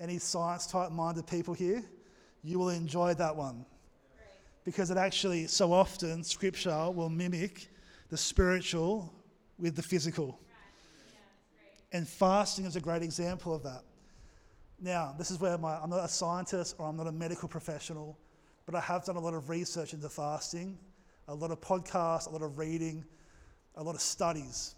[0.00, 1.82] Any science type minded people here?
[2.42, 3.64] You will enjoy that one.
[4.64, 7.68] Because it actually, so often, scripture will mimic
[8.10, 9.12] the spiritual
[9.58, 10.38] with the physical.
[11.92, 13.82] And fasting is a great example of that.
[14.80, 18.18] Now, this is where my, I'm not a scientist or I'm not a medical professional,
[18.66, 20.78] but I have done a lot of research into fasting,
[21.28, 23.04] a lot of podcasts, a lot of reading,
[23.76, 24.74] a lot of studies.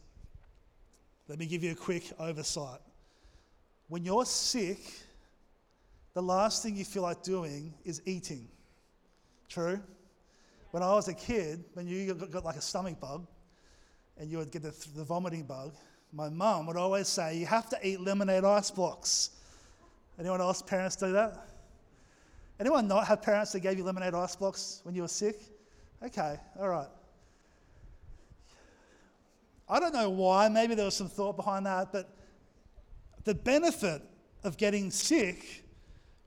[1.29, 2.81] Let me give you a quick oversight.
[3.89, 4.81] When you're sick,
[6.13, 8.49] the last thing you feel like doing is eating.
[9.49, 9.81] True?
[10.71, 13.27] When I was a kid, when you got, like a stomach bug
[14.19, 15.75] and you would get the, the vomiting bug,
[16.13, 19.31] my mum would always say, You have to eat lemonade ice blocks.
[20.19, 21.49] Anyone else, parents do that?
[22.61, 25.41] Anyone not have parents that gave you lemonade ice blocks when you were sick?
[26.03, 26.89] Okay, all right.
[29.69, 32.15] I don't know why, maybe there was some thought behind that, but
[33.25, 34.03] the benefit
[34.43, 35.65] of getting sick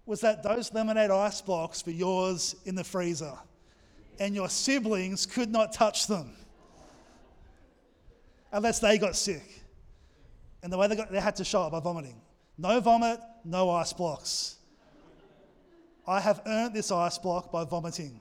[0.05, 3.33] was that those lemonade ice blocks were yours in the freezer,
[4.19, 6.33] and your siblings could not touch them
[8.51, 9.63] unless they got sick.
[10.63, 12.19] And the way they, got, they had to show it by vomiting.
[12.57, 14.55] No vomit, no ice blocks.
[16.07, 18.19] I have earned this ice block by vomiting.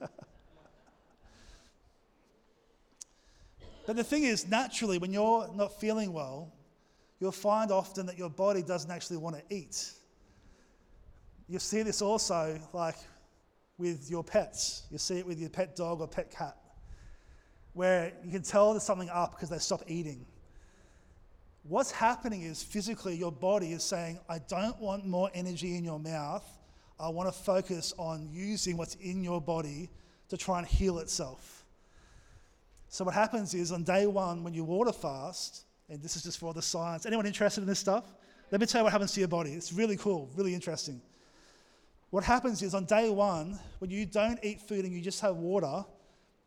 [3.86, 6.52] but the thing is, naturally, when you're not feeling well,
[7.20, 9.92] you'll find often that your body doesn't actually want to eat.
[11.48, 12.96] You see this also, like
[13.78, 14.84] with your pets.
[14.90, 16.56] You see it with your pet dog or pet cat,
[17.72, 20.24] where you can tell there's something up because they stop eating.
[21.64, 25.98] What's happening is physically your body is saying, I don't want more energy in your
[25.98, 26.44] mouth.
[26.98, 29.90] I want to focus on using what's in your body
[30.28, 31.61] to try and heal itself.
[32.92, 36.38] So, what happens is on day one, when you water fast, and this is just
[36.38, 38.04] for the science, anyone interested in this stuff?
[38.50, 39.52] Let me tell you what happens to your body.
[39.52, 41.00] It's really cool, really interesting.
[42.10, 45.36] What happens is on day one, when you don't eat food and you just have
[45.36, 45.86] water,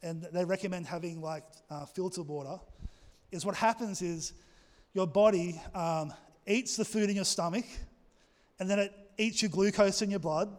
[0.04, 2.60] and they recommend having like uh, filtered water,
[3.32, 4.34] is what happens is
[4.94, 6.14] your body um,
[6.46, 7.66] eats the food in your stomach,
[8.60, 10.56] and then it eats your glucose in your blood.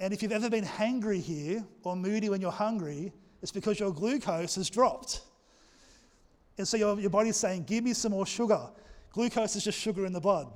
[0.00, 3.12] And if you've ever been hangry here or moody when you're hungry,
[3.42, 5.20] it's because your glucose has dropped.
[6.58, 8.60] And so your, your body's saying, Give me some more sugar.
[9.12, 10.48] Glucose is just sugar in the blood.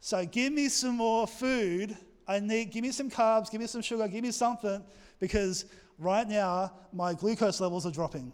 [0.00, 1.96] So give me some more food.
[2.28, 4.82] I need, give me some carbs, give me some sugar, give me something,
[5.20, 5.64] because
[5.98, 8.32] right now my glucose levels are dropping.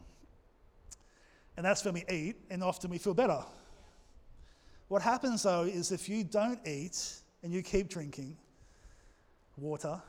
[1.56, 3.44] And that's when we eat, and often we feel better.
[4.88, 8.36] What happens though is if you don't eat and you keep drinking
[9.56, 10.00] water,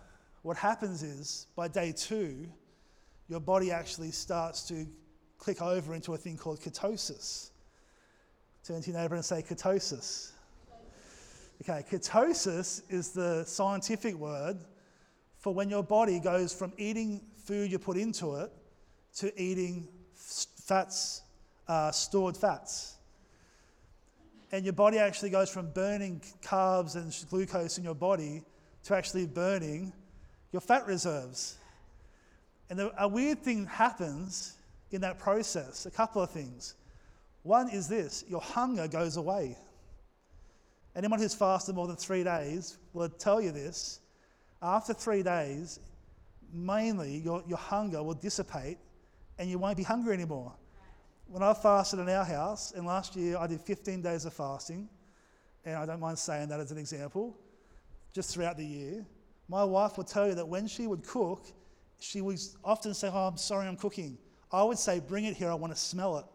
[0.41, 2.49] what happens is by day two,
[3.27, 4.85] your body actually starts to
[5.37, 7.49] click over into a thing called ketosis.
[8.63, 10.31] Turn to your neighbor and say ketosis.
[11.61, 14.57] Okay, ketosis is the scientific word
[15.39, 18.51] for when your body goes from eating food you put into it
[19.15, 21.21] to eating fats
[21.67, 22.95] uh, stored fats.
[24.51, 28.43] And your body actually goes from burning carbs and glucose in your body
[28.85, 29.91] to actually burning
[30.51, 31.57] your fat reserves.
[32.69, 34.57] And a weird thing happens
[34.91, 36.75] in that process a couple of things.
[37.43, 39.57] One is this your hunger goes away.
[40.95, 43.99] Anyone who's fasted more than three days will tell you this.
[44.61, 45.79] After three days,
[46.53, 48.77] mainly your, your hunger will dissipate
[49.37, 50.53] and you won't be hungry anymore
[51.33, 54.87] when I fasted in our house, and last year I did 15 days of fasting,
[55.65, 57.35] and I don't mind saying that as an example,
[58.13, 59.05] just throughout the year,
[59.47, 61.47] my wife would tell you that when she would cook,
[62.03, 64.17] she would often say, Oh, I'm sorry, I'm cooking.
[64.51, 66.25] I would say, Bring it here, I want to smell it.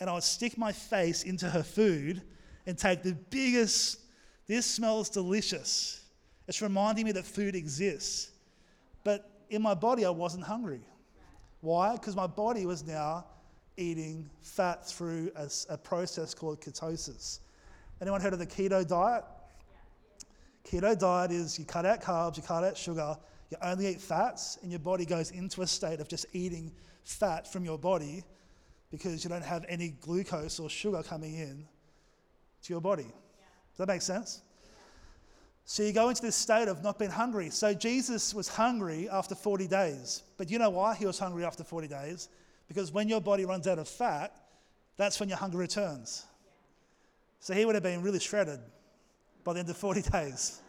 [0.00, 2.22] And I would stick my face into her food
[2.66, 4.00] and take the biggest,
[4.46, 6.04] this smells delicious.
[6.48, 8.30] It's reminding me that food exists.
[9.04, 10.80] But in my body, I wasn't hungry.
[11.60, 11.92] Why?
[11.92, 13.26] Because my body was now
[13.76, 17.40] eating fat through a, a process called ketosis.
[18.00, 19.24] Anyone heard of the keto diet?
[20.64, 23.16] Keto diet is you cut out carbs, you cut out sugar,
[23.50, 26.72] you only eat fats, and your body goes into a state of just eating
[27.04, 28.24] fat from your body
[28.90, 31.66] because you don't have any glucose or sugar coming in
[32.62, 33.04] to your body.
[33.04, 34.42] Does that make sense?
[35.64, 37.50] So you go into this state of not being hungry.
[37.50, 40.22] So Jesus was hungry after 40 days.
[40.36, 42.28] But you know why he was hungry after 40 days?
[42.68, 44.32] Because when your body runs out of fat,
[44.96, 46.24] that's when your hunger returns.
[47.40, 48.60] So he would have been really shredded
[49.44, 50.62] by the end of 40 days.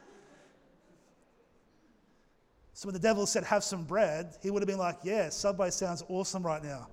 [2.78, 5.71] So when the devil said, Have some bread, he would have been like, Yeah, Subway
[5.71, 6.88] sounds awesome right now.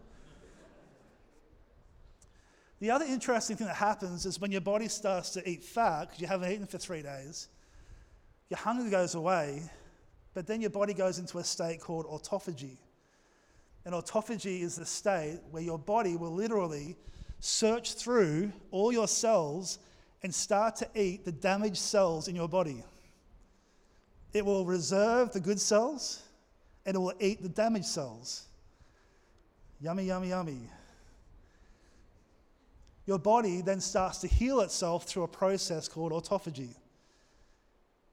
[2.81, 6.23] The other interesting thing that happens is when your body starts to eat fat, because
[6.23, 7.49] you haven't eaten for three days,
[8.49, 9.63] your hunger goes away,
[10.33, 12.79] but then your body goes into a state called autophagy.
[13.85, 16.97] And autophagy is the state where your body will literally
[17.41, 19.81] search through all your cells
[20.23, 22.83] and start to eat the damaged cells in your body.
[24.35, 26.21] It will reserve the good cells
[26.85, 28.47] and it will eat the damaged cells.
[29.81, 30.69] Yummy, yummy, yummy.
[33.07, 36.75] your body then starts to heal itself through a process called autophagy.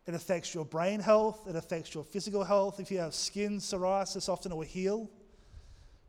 [0.05, 2.79] It affects your brain health, it affects your physical health.
[2.79, 5.09] If you have skin psoriasis, often it will heal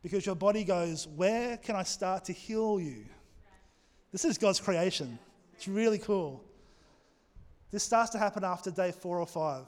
[0.01, 3.05] because your body goes, Where can I start to heal you?
[4.11, 5.17] This is God's creation.
[5.55, 6.43] It's really cool.
[7.71, 9.65] This starts to happen after day four or five.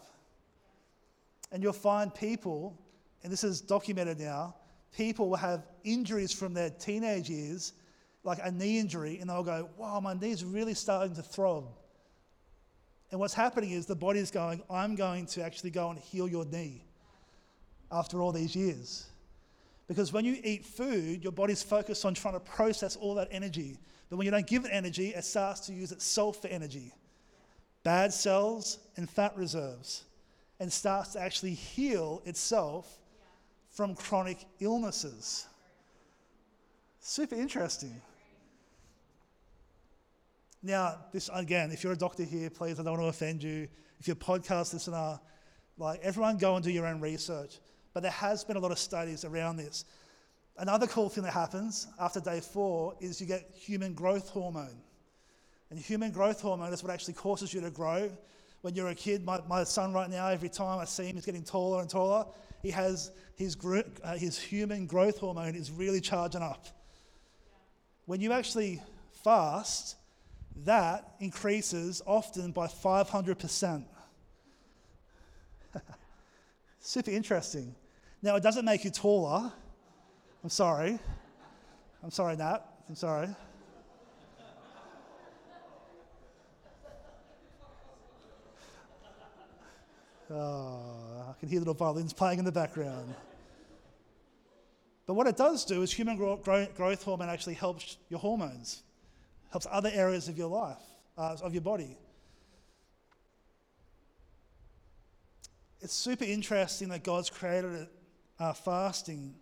[1.52, 2.80] And you'll find people,
[3.24, 4.56] and this is documented now,
[4.96, 7.74] people will have injuries from their teenage years,
[8.24, 11.66] like a knee injury, and they'll go, Wow, my knee's really starting to throb.
[13.12, 16.46] And what's happening is the body's going, I'm going to actually go and heal your
[16.46, 16.84] knee
[17.92, 19.08] after all these years.
[19.88, 23.78] Because when you eat food, your body's focused on trying to process all that energy.
[24.10, 26.92] But when you don't give it energy, it starts to use itself for energy.
[27.84, 30.06] Bad cells and fat reserves.
[30.60, 32.98] And starts to actually heal itself
[33.72, 35.48] from chronic illnesses.
[37.00, 38.02] Super interesting.
[40.64, 43.68] Now, this again, if you're a doctor here, please, I don't want to offend you.
[44.00, 45.20] If you're a podcast listener,
[45.78, 47.60] like everyone go and do your own research.
[47.94, 49.86] But there has been a lot of studies around this.
[50.58, 54.82] Another cool thing that happens after day four is you get human growth hormone.
[55.70, 58.10] And human growth hormone is what actually causes you to grow.
[58.66, 61.26] When you're a kid, my, my son right now, every time I see him, he's
[61.28, 62.26] getting taller and taller.
[62.64, 63.56] He has his,
[64.04, 66.66] uh, his human growth hormone is really charging up.
[68.08, 68.82] When you actually
[69.24, 69.98] fast,
[70.64, 73.86] that increases often by 500%.
[76.80, 77.76] Super interesting.
[78.24, 79.54] Now, it doesn't make you taller.
[80.44, 80.98] I'm sorry.
[82.02, 82.62] I'm sorry, Nat.
[82.90, 83.28] I'm sorry.
[90.32, 93.14] Oh, I can hear little violins playing in the background.
[95.06, 98.84] But what it does do is human growth hormone actually helps your hormones
[99.56, 100.82] helps other areas of your life,
[101.18, 101.98] uh, of your body.
[105.80, 107.88] It's super interesting that God's created
[108.40, 109.36] uh, fasting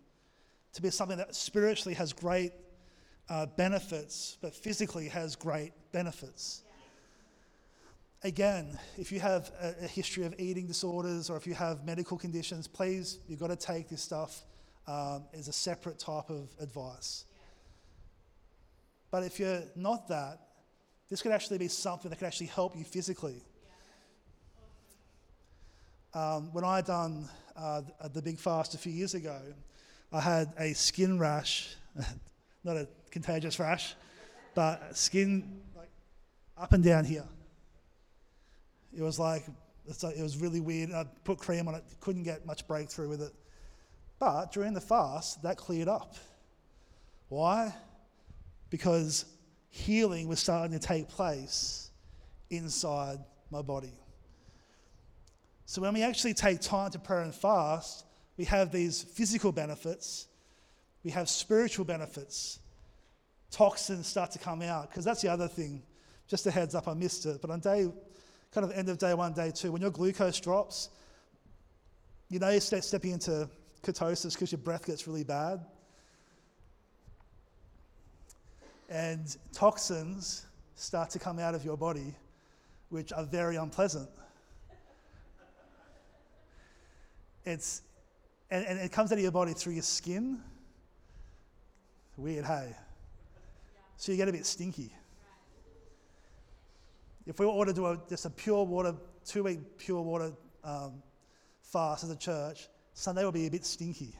[0.74, 2.52] to be something that spiritually has great
[3.28, 6.63] uh, benefits, but physically has great benefits.
[8.24, 12.16] Again, if you have a, a, history of eating disorders or if you have medical
[12.16, 14.44] conditions, please, you've got to take this stuff
[14.86, 17.26] um, as a separate type of advice.
[19.10, 20.38] But if you're not that,
[21.10, 23.42] this could actually be something that could actually help you physically.
[26.14, 29.38] Um, when I done uh, the big fast a few years ago,
[30.10, 31.76] I had a skin rash,
[32.64, 33.94] not a contagious rash,
[34.54, 35.90] but skin like
[36.56, 37.24] up and down here.
[38.96, 39.44] It was like,
[39.86, 40.92] it was really weird.
[40.92, 43.32] I put cream on it, couldn't get much breakthrough with it.
[44.18, 46.16] But during the fast, that cleared up.
[47.28, 47.74] Why?
[48.74, 49.24] because
[49.70, 51.92] healing was starting to take place
[52.50, 53.20] inside
[53.52, 53.92] my body.
[55.64, 58.04] So when we actually take time to pray and fast,
[58.36, 60.26] we have these physical benefits,
[61.04, 62.58] we have spiritual benefits.
[63.52, 65.84] Toxins start to come out, because that's the other thing.
[66.26, 67.40] Just a heads up, I missed it.
[67.40, 67.92] But on day,
[68.54, 70.90] kind of end of day one, day two, when your glucose drops,
[72.28, 73.48] you know you're stepping into
[73.82, 75.60] ketosis because your breath gets really bad
[78.88, 80.46] and toxins
[80.76, 82.14] start to come out of your body,
[82.90, 84.08] which are very unpleasant.
[87.44, 87.82] It's,
[88.50, 90.40] and, and it comes out of your body through your skin.
[92.16, 92.74] Weird, hey?
[93.96, 94.92] So you get a bit stinky.
[97.26, 98.94] If we were to do a, just a pure water,
[99.24, 101.02] two week pure water um,
[101.62, 104.14] fast as a church, Sunday would be a bit stinky.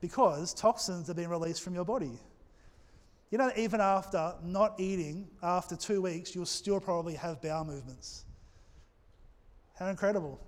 [0.00, 2.18] Because toxins are being released from your body.
[3.30, 8.24] You know, even after not eating, after two weeks, you'll still probably have bowel movements.
[9.78, 10.40] How incredible.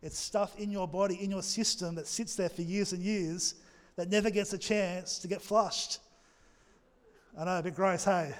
[0.00, 3.56] It's stuff in your body, in your system that sits there for years and years
[3.96, 5.98] that never gets a chance to get flushed.
[7.36, 8.32] I know, a bit gross, hey?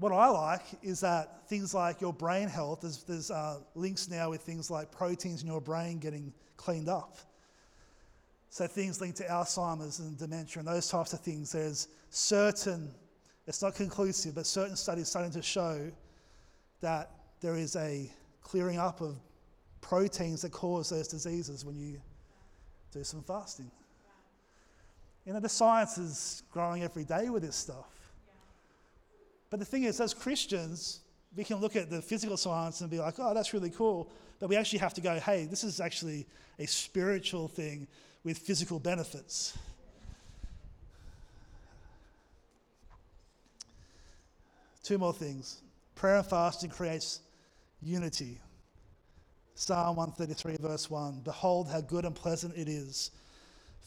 [0.00, 4.30] What I like is that things like your brain health, there's, there's uh, links now
[4.30, 7.18] with things like proteins in your brain getting cleaned up.
[8.48, 12.90] So things linked to Alzheimer's and dementia and those types of things, there's certain,
[13.46, 15.92] it's not conclusive, but certain studies starting to show
[16.80, 17.10] that
[17.42, 18.10] there is a
[18.42, 19.16] clearing up of
[19.82, 22.00] proteins that cause those diseases when you
[22.90, 23.70] do some fasting.
[25.26, 27.99] You know, the science is growing every day with this stuff.
[29.50, 31.00] But the thing is, as Christians,
[31.36, 34.10] We can look at the physical science and be like, oh, that's really cool.
[34.40, 36.26] But we actually have to go, hey, this is actually
[36.58, 37.86] a spiritual thing
[38.24, 39.56] with physical benefits.
[44.82, 45.60] Two more things.
[45.94, 47.20] Prayer and fasting creates
[47.80, 48.40] unity.
[49.54, 53.12] Psalm 133, verse 1 Behold, how good and pleasant it is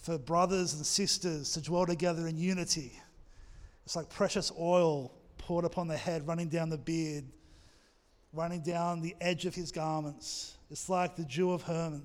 [0.01, 2.93] for brothers and sisters to dwell together in unity.
[3.85, 5.11] It's like precious oil
[5.43, 7.25] poured upon the head, running down the beard,
[8.31, 10.55] running down the edge of his garments.
[10.71, 12.03] It's like the dew of Hermon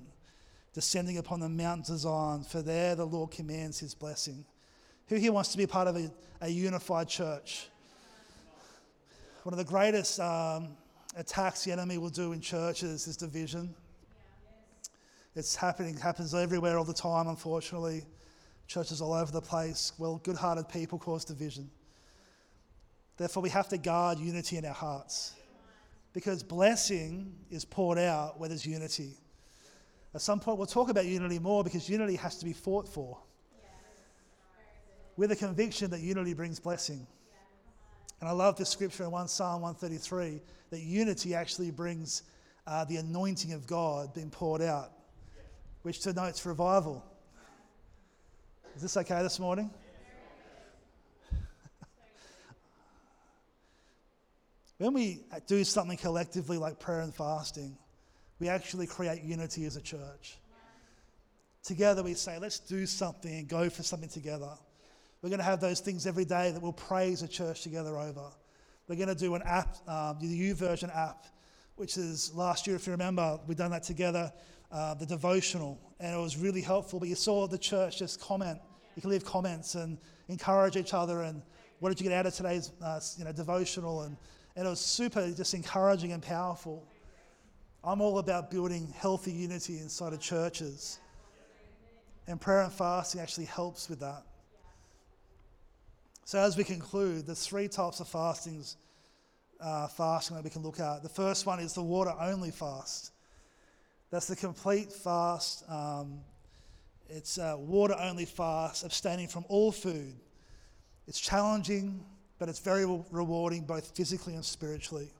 [0.73, 4.45] descending upon the mountains of Zion, for there the Lord commands his blessing.
[5.07, 6.11] Who here wants to be part of a,
[6.41, 7.67] a unified church?
[9.43, 10.75] One of the greatest um,
[11.15, 13.73] attacks the enemy will do in churches is division.
[15.35, 18.03] It's happening, happens everywhere all the time, unfortunately.
[18.67, 19.93] Churches all over the place.
[19.97, 21.71] Well, good hearted people cause division.
[23.19, 25.33] Therefore, we have to guard unity in our hearts
[26.13, 29.17] because blessing is poured out where there's unity.
[30.15, 33.17] At some point, we'll talk about unity more because unity has to be fought for.
[35.17, 37.05] With a conviction that unity brings blessing.
[38.21, 42.23] And I love this scripture in 1 Psalm 133 that unity actually brings
[42.67, 44.93] uh, the anointing of God being poured out,
[45.81, 47.03] which denotes revival.
[48.77, 49.71] Is this okay this morning?
[54.79, 57.77] When we do something collectively like prayer and fasting,
[58.39, 60.37] we actually create unity as a church.
[61.63, 64.51] Together we say, let's do something and go for something together.
[65.21, 68.31] We're going to have those things every day that we'll praise a church together over.
[68.87, 71.25] We're going to do an app, um, the Version app,
[71.75, 74.31] which is last year, if you remember, we've done that together,
[74.71, 76.99] uh, the devotional, and it was really helpful.
[76.99, 78.59] But you saw the church just comment.
[78.95, 79.97] You can leave comments and
[80.29, 81.23] encourage each other.
[81.23, 81.41] And
[81.79, 84.03] what did you get out of today's uh, you know, devotional?
[84.03, 84.15] And,
[84.59, 86.85] and it was super just encouraging and powerful.
[87.81, 90.99] I'm all about building healthy unity inside of churches.
[92.27, 94.23] And prayer and fasting actually helps with that.
[96.25, 98.75] So, as we conclude, there's three types of fastings,
[99.61, 101.03] uh, fasting that we can look at.
[101.03, 103.13] The first one is the water only fast.
[104.11, 105.63] That's the complete fast.
[105.69, 106.19] Um,
[107.07, 110.15] it's a water only fast, abstaining from all food.
[111.07, 112.03] It's challenging,
[112.39, 115.11] but it's very rewarding both physically and spiritually.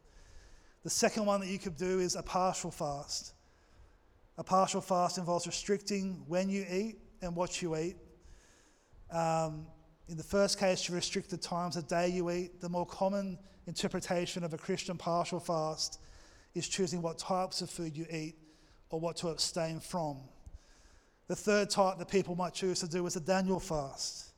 [0.83, 3.33] The second one that you could do is a partial fast.
[4.37, 7.97] A partial fast involves restricting when you eat and what you eat.
[9.11, 9.67] Um,
[10.07, 12.61] in the first case, you restrict the times of day you eat.
[12.61, 15.99] The more common interpretation of a Christian partial fast
[16.55, 18.35] is choosing what types of food you eat
[18.89, 20.17] or what to abstain from.
[21.27, 24.31] The third type that people might choose to do is a Daniel fast,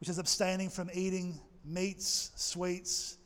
[0.00, 3.18] which is abstaining from eating meats, sweets,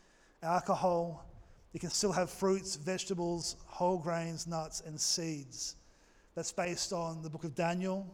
[0.42, 1.24] alcohol.
[1.72, 5.76] You can still have fruits, vegetables, whole grains, nuts, and seeds.
[6.34, 8.06] That's based on the book of Daniel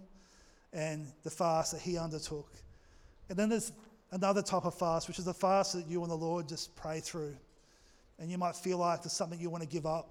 [0.72, 2.50] and the fast that he undertook.
[3.28, 3.72] And then there's
[4.10, 7.00] another type of fast, which is a fast that you and the Lord just pray
[7.00, 7.36] through.
[8.18, 10.10] And you might feel like there's something you want to give up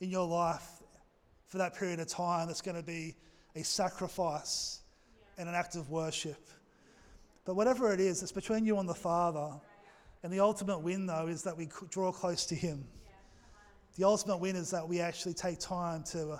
[0.00, 0.68] in your life
[1.48, 3.14] for that period of time that's going to be
[3.56, 4.80] a sacrifice
[5.38, 6.48] and an act of worship.
[7.44, 9.50] But whatever it is, it's between you and the Father.
[10.22, 12.84] And the ultimate win, though, is that we draw close to Him.
[13.96, 16.38] The ultimate win is that we actually take time to uh,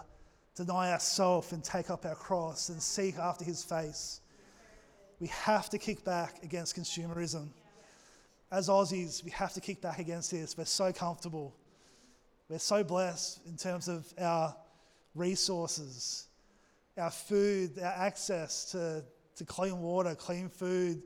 [0.57, 4.21] deny ourselves and take up our cross and seek after His face
[5.21, 7.49] we have to kick back against consumerism.
[8.51, 10.57] As Aussies, we have to kick back against this.
[10.57, 11.57] We're so comfortable.
[12.49, 14.55] We're so blessed in terms of our
[15.15, 16.27] resources,
[16.99, 19.03] our food, our access to,
[19.37, 21.03] to clean water, clean food,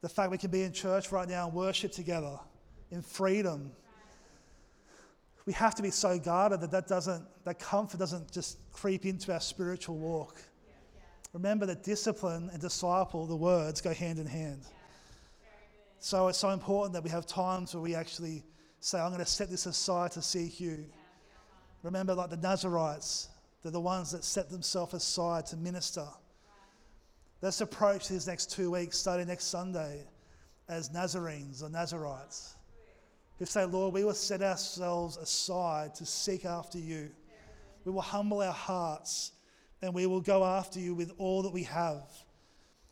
[0.00, 2.38] the fact we can be in church right now and worship together
[2.90, 3.70] in freedom.
[5.46, 9.32] We have to be so guarded that that, doesn't, that comfort doesn't just creep into
[9.32, 10.40] our spiritual walk.
[11.32, 14.62] Remember that discipline and disciple, the words, go hand in hand.
[15.98, 18.44] So it's so important that we have times where we actually
[18.80, 20.84] say, I'm going to set this aside to seek you.
[21.82, 23.28] Remember, like the Nazarites,
[23.62, 26.06] they're the ones that set themselves aside to minister.
[27.42, 30.06] Let's approach these next two weeks, starting next Sunday,
[30.68, 32.54] as Nazarenes or Nazarites
[33.42, 37.10] who say, Lord, we will set ourselves aside to seek after you.
[37.84, 39.32] We will humble our hearts
[39.82, 42.04] and we will go after you with all that we have.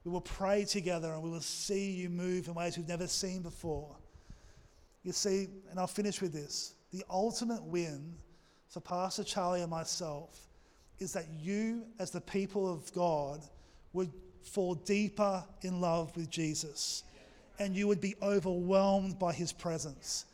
[0.05, 3.43] We will pray together and we will see you move in ways we've never seen
[3.43, 3.97] before.
[5.05, 8.17] You see, and I'll finish with this the ultimate win
[8.67, 10.49] for Pastor Charlie and myself
[10.99, 13.41] is that you, as the people of God,
[13.93, 14.11] would
[14.43, 17.05] fall deeper in love with Jesus
[17.59, 20.24] and you would be overwhelmed by his presence.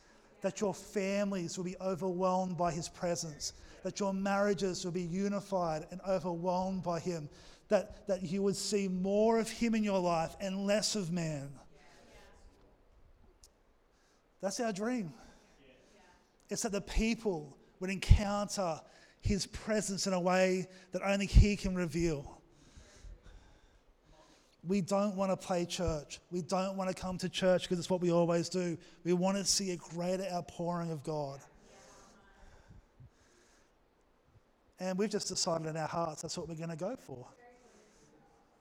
[0.41, 3.53] that your families will be overwhelmed by His presence,
[3.83, 7.29] that your marriages will be unified and overwhelmed by Him,
[7.69, 11.49] that, that you would see more of Him in your life and less of man.
[14.41, 15.13] That's our dream.
[16.49, 18.79] It's that the people would encounter
[19.21, 22.36] His presence in a way that only He can reveal.
[24.67, 26.19] We don't want to play church.
[26.29, 28.77] We don't want to come to church because it's what we always do.
[29.05, 31.39] We want to see a greater outpouring of God.
[34.79, 37.25] And we've just decided in our hearts that's what we're going to go for.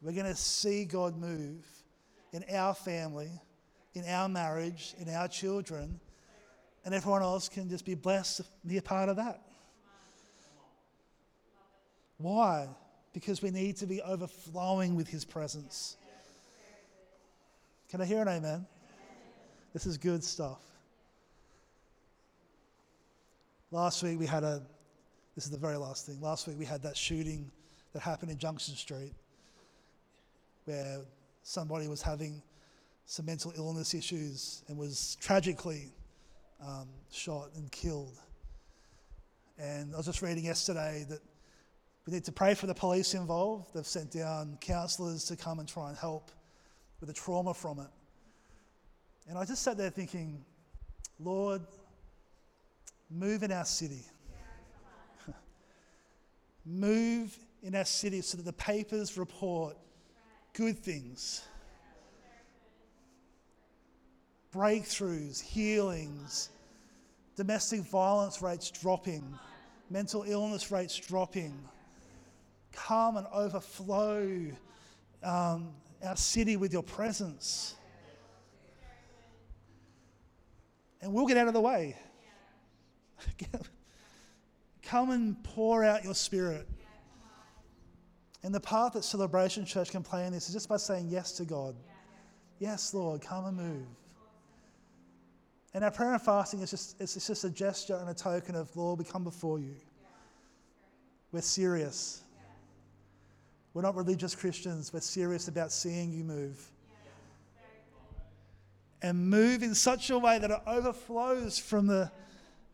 [0.00, 1.66] We're going to see God move
[2.32, 3.30] in our family,
[3.94, 5.98] in our marriage, in our children,
[6.84, 9.42] and everyone else can just be blessed to be a part of that.
[12.18, 12.68] Why?
[13.16, 15.96] Because we need to be overflowing with His presence.
[17.88, 18.66] Can I hear an amen?
[19.72, 20.60] This is good stuff.
[23.70, 24.60] Last week we had a,
[25.34, 26.20] this is the very last thing.
[26.20, 27.50] Last week we had that shooting
[27.94, 29.14] that happened in Junction Street
[30.66, 30.98] where
[31.42, 32.42] somebody was having
[33.06, 35.86] some mental illness issues and was tragically
[36.62, 38.18] um, shot and killed.
[39.58, 41.20] And I was just reading yesterday that
[42.06, 43.74] we need to pray for the police involved.
[43.74, 46.30] They've sent down counsellors to come and try and help
[47.00, 47.88] with the trauma from it.
[49.28, 50.44] And I just sat there thinking,
[51.18, 51.62] Lord,
[53.10, 54.04] move in our city.
[56.64, 59.76] move in our city so that the papers report
[60.52, 61.42] good things
[64.54, 66.48] breakthroughs, healings,
[67.36, 69.38] domestic violence rates dropping,
[69.90, 71.52] mental illness rates dropping.
[72.76, 74.50] Come and overflow
[75.22, 75.70] um,
[76.04, 77.74] our city with your presence.
[81.00, 81.96] And we'll get out of the way.
[84.82, 86.68] Come and pour out your spirit.
[88.42, 91.32] And the part that Celebration Church can play in this is just by saying yes
[91.32, 91.74] to God.
[92.60, 93.86] Yes, Lord, come and move.
[95.74, 98.74] And our prayer and fasting is just, it's just a gesture and a token of,
[98.76, 99.74] Lord, we come before you.
[101.32, 102.22] We're serious.
[103.76, 104.90] We're not religious Christians.
[104.90, 106.66] We're serious about seeing you move.
[109.02, 112.10] And move in such a way that it overflows from the,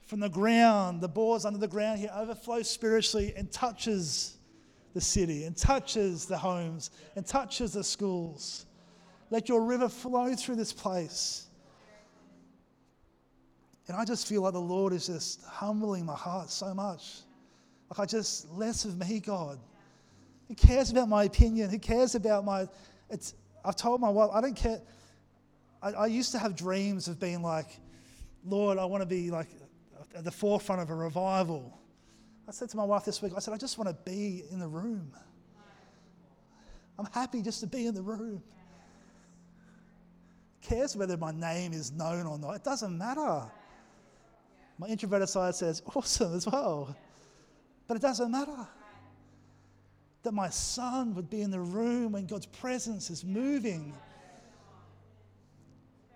[0.06, 4.36] from the ground, the bores under the ground here, overflows spiritually and touches
[4.94, 8.66] the city, and touches the homes, and touches the schools.
[9.28, 11.46] Let your river flow through this place.
[13.88, 17.22] And I just feel like the Lord is just humbling my heart so much.
[17.90, 19.58] Like I just, less of me, God.
[20.48, 21.70] Who cares about my opinion?
[21.70, 22.68] Who cares about my.
[23.10, 23.34] It's,
[23.64, 24.80] I've told my wife, I don't care.
[25.82, 27.78] I, I used to have dreams of being like,
[28.44, 29.48] Lord, I want to be like
[30.14, 31.78] at the forefront of a revival.
[32.48, 34.58] I said to my wife this week, I said, I just want to be in
[34.58, 35.12] the room.
[36.98, 38.42] I'm happy just to be in the room.
[40.60, 42.52] cares whether my name is known or not.
[42.52, 43.44] It doesn't matter.
[44.78, 46.94] My introverted side says, awesome as well.
[47.86, 48.68] But it doesn't matter
[50.22, 53.92] that my son would be in the room when God's presence is moving.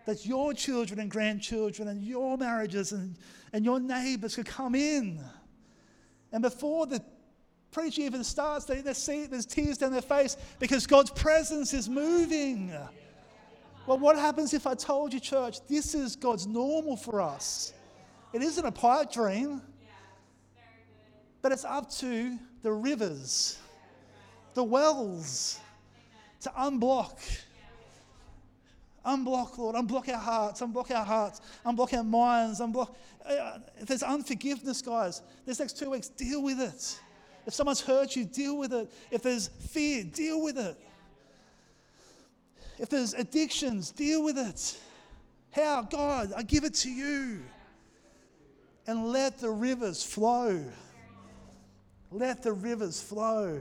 [0.07, 3.17] That your children and grandchildren and your marriages and,
[3.53, 5.21] and your neighbors could come in.
[6.31, 7.03] And before the
[7.73, 11.89] preaching even starts, they, they see there's tears down their face because God's presence is
[11.89, 12.73] moving.
[13.87, 17.73] Well, what happens if I told you, church, this is God's normal for us?
[18.33, 19.63] It isn't a pipe dream,
[21.43, 23.59] but it's up to the rivers
[24.57, 25.61] the wells
[26.41, 27.21] to unblock.
[29.05, 29.77] Unblock, Lord.
[29.77, 30.63] Unblock our hearts.
[30.63, 31.43] Unblock our hearts.
[31.65, 32.61] Unblock our minds.
[32.61, 32.95] Unblock.
[33.25, 36.99] Uh, if there's unforgiveness, guys, this next two weeks, deal with it.
[37.47, 38.91] If someone's hurt you, deal with it.
[39.11, 40.77] If there's fear, deal with it.
[42.79, 44.81] If there's addictions, deal with it.
[45.51, 45.83] How?
[45.83, 47.43] God, I give it to you.
[48.87, 50.65] And let the rivers flow.
[52.11, 53.61] Let the rivers flow.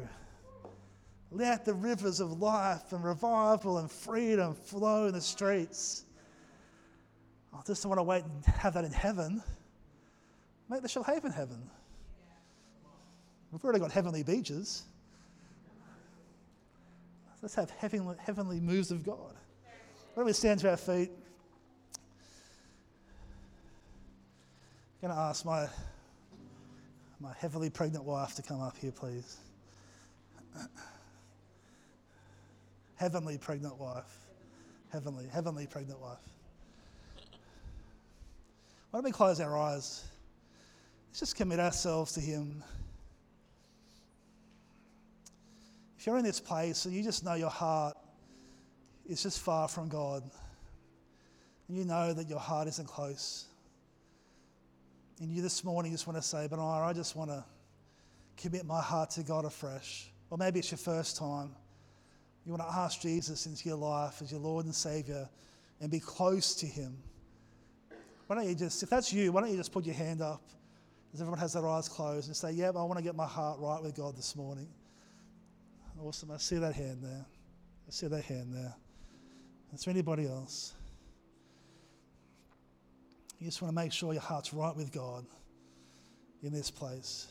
[1.35, 6.05] Let the rivers of life and revival and freedom flow in the streets.
[7.53, 9.43] I just don't want to wait and have that in heaven.
[10.69, 11.69] Make the Shoalhaven heaven.
[13.51, 14.83] We've already got heavenly beaches.
[17.41, 19.33] Let's have heavenly, heavenly moves of God.
[20.13, 21.11] Why don't we stand to our feet?
[25.03, 25.67] I'm going to ask my,
[27.19, 29.35] my heavily pregnant wife to come up here, please
[32.95, 34.19] heavenly pregnant wife.
[34.91, 36.19] Heavenly, heavenly pregnant wife.
[38.91, 40.05] Why don't we close our eyes?
[41.09, 42.63] Let's just commit ourselves to Him.
[45.97, 47.97] If you're in this place and you just know your heart
[49.05, 50.23] is just far from God,
[51.67, 53.45] and you know that your heart isn't close,
[55.19, 57.43] and you this morning just want to say, but I just want to
[58.37, 60.09] commit my heart to God afresh.
[60.29, 61.55] Or maybe it's your first time.
[62.45, 65.27] You want to ask Jesus into your life as your Lord and Savior
[65.81, 66.97] and be close to Him.
[68.27, 70.41] Why don't you just, if that's you, why don't you just put your hand up
[71.13, 73.59] as everyone has their eyes closed and say, Yeah, I want to get my heart
[73.59, 74.67] right with God this morning.
[76.03, 76.31] Awesome.
[76.31, 77.25] I see that hand there.
[77.87, 78.75] I see that hand there.
[79.73, 80.73] Is there anybody else?
[83.39, 85.25] You just want to make sure your heart's right with God
[86.43, 87.27] in this place.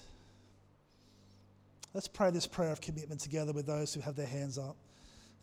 [1.93, 4.77] Let's pray this prayer of commitment together with those who have their hands up.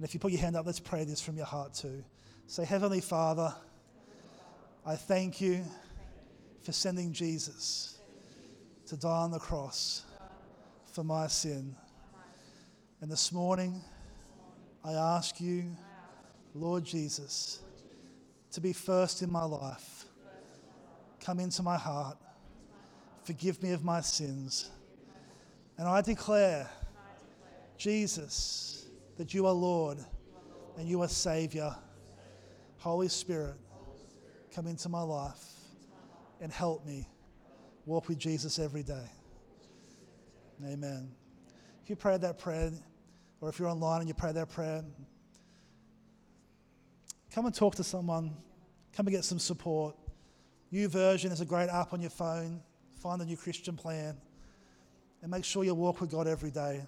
[0.02, 2.04] And if you put your hand up, let's pray this from your heart too.
[2.47, 3.54] Say, Heavenly Father,
[4.84, 5.64] I thank you
[6.64, 7.99] for sending Jesus
[8.88, 10.04] to die on the cross
[10.91, 11.76] for my sin.
[13.02, 13.80] And this morning,
[14.84, 15.66] I ask you,
[16.56, 17.60] Lord Jesus,
[18.54, 20.06] to be first in my life.
[21.20, 22.18] Come into my heart.
[23.22, 24.72] Forgive me of my sins.
[25.78, 26.68] And I declare,
[27.78, 28.81] Jesus,
[29.18, 29.97] that you are Lord
[30.78, 31.76] and you are Savior.
[32.78, 33.55] Holy Spirit,
[34.53, 35.43] come into my life
[36.39, 37.07] and help me
[37.86, 39.07] walk with Jesus every day.
[40.66, 41.12] Amen.
[41.84, 42.72] If you prayed that prayer,
[43.39, 44.84] or if you're online and you pray that prayer,
[47.34, 48.36] come and talk to someone.
[48.93, 49.95] Come and get some support.
[50.72, 52.62] YouVersion is a great app on your phone.
[53.01, 54.18] Find the new Christian plan
[55.22, 56.82] and make sure you walk with God every day.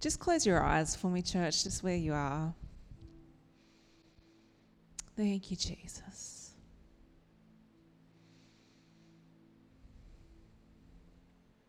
[0.00, 2.54] Just close your eyes for me, church, just where you are.
[5.16, 6.50] Thank you, Jesus.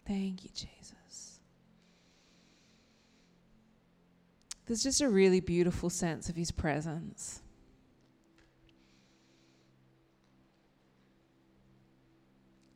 [0.06, 1.40] Thank you, Jesus.
[4.66, 7.42] There's just a really beautiful sense of His presence.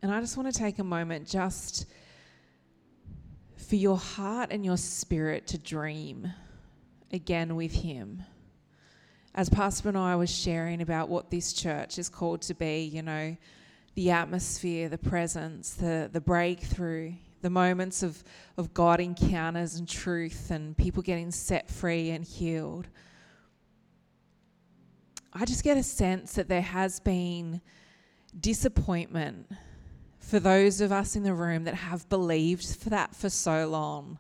[0.02, 1.86] And I just want to take a moment just
[3.72, 6.30] for your heart and your spirit to dream
[7.14, 8.22] again with Him.
[9.34, 13.02] As Pastor and I was sharing about what this church is called to be, you
[13.02, 13.38] know,
[13.96, 18.22] the atmosphere, the presence, the, the breakthrough, the moments of,
[18.58, 22.90] of God encounters and truth and people getting set free and healed.
[25.32, 27.62] I just get a sense that there has been
[28.38, 29.50] disappointment
[30.32, 34.18] for those of us in the room that have believed for that for so long.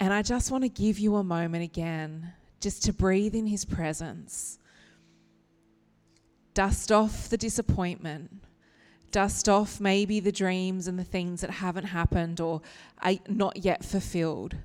[0.00, 3.64] And I just want to give you a moment again just to breathe in his
[3.64, 4.58] presence.
[6.52, 8.42] Dust off the disappointment.
[9.12, 12.60] Dust off maybe the dreams and the things that haven't happened or
[13.04, 14.56] are not yet fulfilled.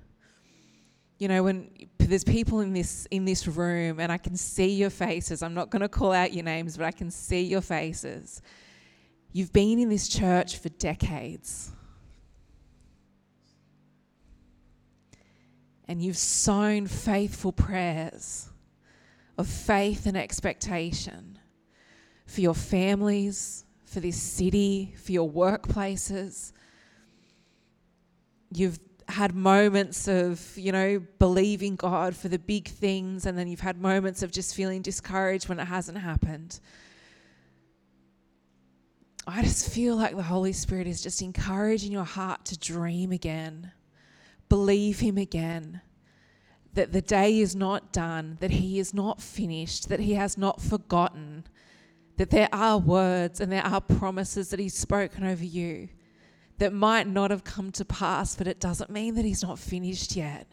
[1.19, 4.89] You know, when there's people in this in this room and I can see your
[4.89, 5.43] faces.
[5.43, 8.41] I'm not going to call out your names, but I can see your faces
[9.33, 11.71] You've been in this church for decades.
[15.87, 18.49] And you've sown faithful prayers
[19.37, 21.39] of faith and expectation
[22.27, 26.53] for your families, for this city, for your workplaces.
[28.53, 33.59] You've had moments of, you know, believing God for the big things, and then you've
[33.59, 36.59] had moments of just feeling discouraged when it hasn't happened.
[39.25, 43.71] I just feel like the Holy Spirit is just encouraging your heart to dream again,
[44.49, 45.81] believe Him again,
[46.73, 50.61] that the day is not done, that He is not finished, that He has not
[50.61, 51.45] forgotten,
[52.17, 55.87] that there are words and there are promises that He's spoken over you
[56.57, 60.17] that might not have come to pass, but it doesn't mean that He's not finished
[60.17, 60.47] yet.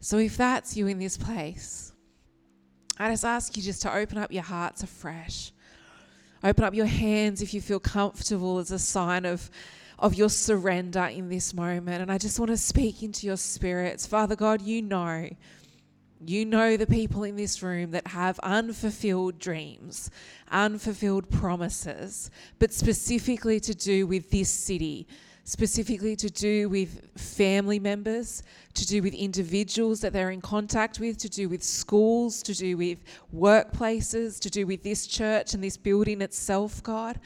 [0.00, 1.89] So if that's you in this place,
[3.00, 5.52] I just ask you just to open up your hearts afresh.
[6.44, 9.50] Open up your hands if you feel comfortable as a sign of,
[9.98, 12.02] of your surrender in this moment.
[12.02, 14.06] And I just want to speak into your spirits.
[14.06, 15.30] Father God, you know.
[16.22, 20.10] You know the people in this room that have unfulfilled dreams,
[20.50, 25.08] unfulfilled promises, but specifically to do with this city,
[25.44, 28.42] specifically to do with family members,
[28.74, 32.76] to do with individuals that they're in contact with, to do with schools, to do
[32.76, 32.98] with
[33.34, 37.18] workplaces, to do with this church and this building itself, God.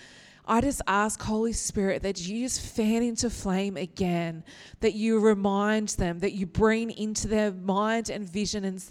[0.47, 4.45] I just ask, Holy Spirit, that you just fan into flame again,
[4.81, 8.85] that you remind them, that you bring into their mind and vision and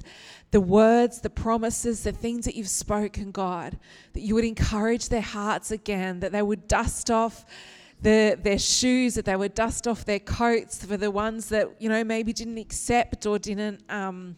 [0.50, 3.78] the words, the promises, the things that you've spoken, God,
[4.14, 7.46] that you would encourage their hearts again, that they would dust off
[8.04, 11.90] the, their shoes, that they would dust off their coats for the ones that, you
[11.90, 13.82] know, maybe didn't accept or didn't.
[13.90, 14.38] Um,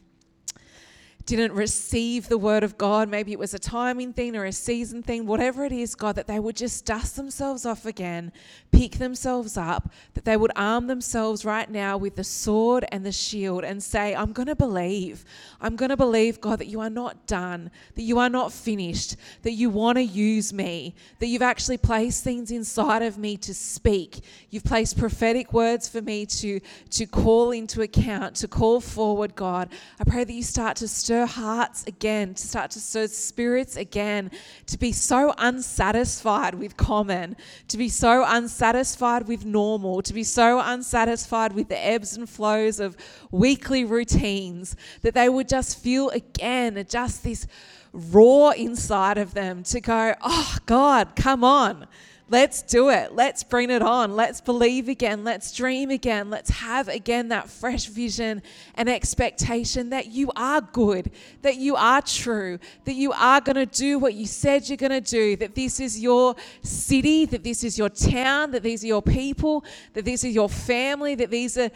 [1.25, 3.09] didn't receive the word of God.
[3.09, 6.27] Maybe it was a timing thing or a season thing, whatever it is, God, that
[6.27, 8.31] they would just dust themselves off again,
[8.71, 13.11] pick themselves up, that they would arm themselves right now with the sword and the
[13.11, 15.25] shield and say, I'm going to believe.
[15.59, 19.15] I'm going to believe, God, that you are not done, that you are not finished,
[19.41, 23.53] that you want to use me, that you've actually placed things inside of me to
[23.53, 24.19] speak.
[24.51, 26.59] You've placed prophetic words for me to,
[26.91, 29.69] to call into account, to call forward, God.
[29.99, 33.77] I pray that you start to stir stir hearts again, to start to stir spirits
[33.77, 34.29] again,
[34.65, 37.37] to be so unsatisfied with common,
[37.69, 42.81] to be so unsatisfied with normal, to be so unsatisfied with the ebbs and flows
[42.81, 42.97] of
[43.31, 47.47] weekly routines, that they would just feel again just this
[47.93, 51.87] roar inside of them to go, oh, God, come on.
[52.27, 53.13] Let's do it.
[53.13, 54.15] Let's bring it on.
[54.15, 55.23] Let's believe again.
[55.23, 56.31] Let's dream again.
[56.31, 58.41] Let's have again that fresh vision
[58.73, 61.11] and expectation that you are good,
[61.43, 64.91] that you are true, that you are going to do what you said you're going
[64.91, 68.87] to do, that this is your city, that this is your town, that these are
[68.87, 69.63] your people,
[69.93, 71.69] that this is your family, that these are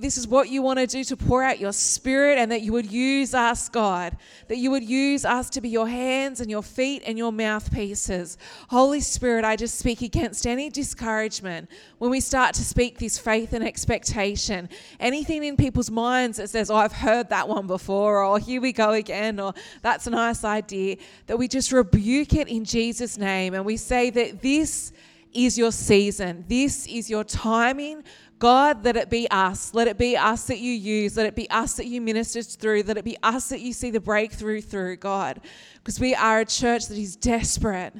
[0.00, 2.72] this is what you want to do to pour out your spirit and that you
[2.72, 6.62] would use us, God, that you would use us to be your hands and your
[6.62, 8.38] feet and your mouthpieces.
[8.68, 11.66] Holy Spirit, I just speak against any discouragement
[11.96, 14.68] when we start to speak this faith and expectation.
[15.00, 18.70] Anything in people's minds that says, Oh, I've heard that one before, or here we
[18.70, 23.54] go again, or that's a nice idea, that we just rebuke it in Jesus' name
[23.54, 24.92] and we say that this
[25.32, 28.04] is your season, this is your timing.
[28.38, 29.72] God, let it be us.
[29.72, 31.16] Let it be us that you use.
[31.16, 32.82] Let it be us that you minister through.
[32.82, 35.40] Let it be us that you see the breakthrough through, God.
[35.78, 37.94] Because we are a church that is desperate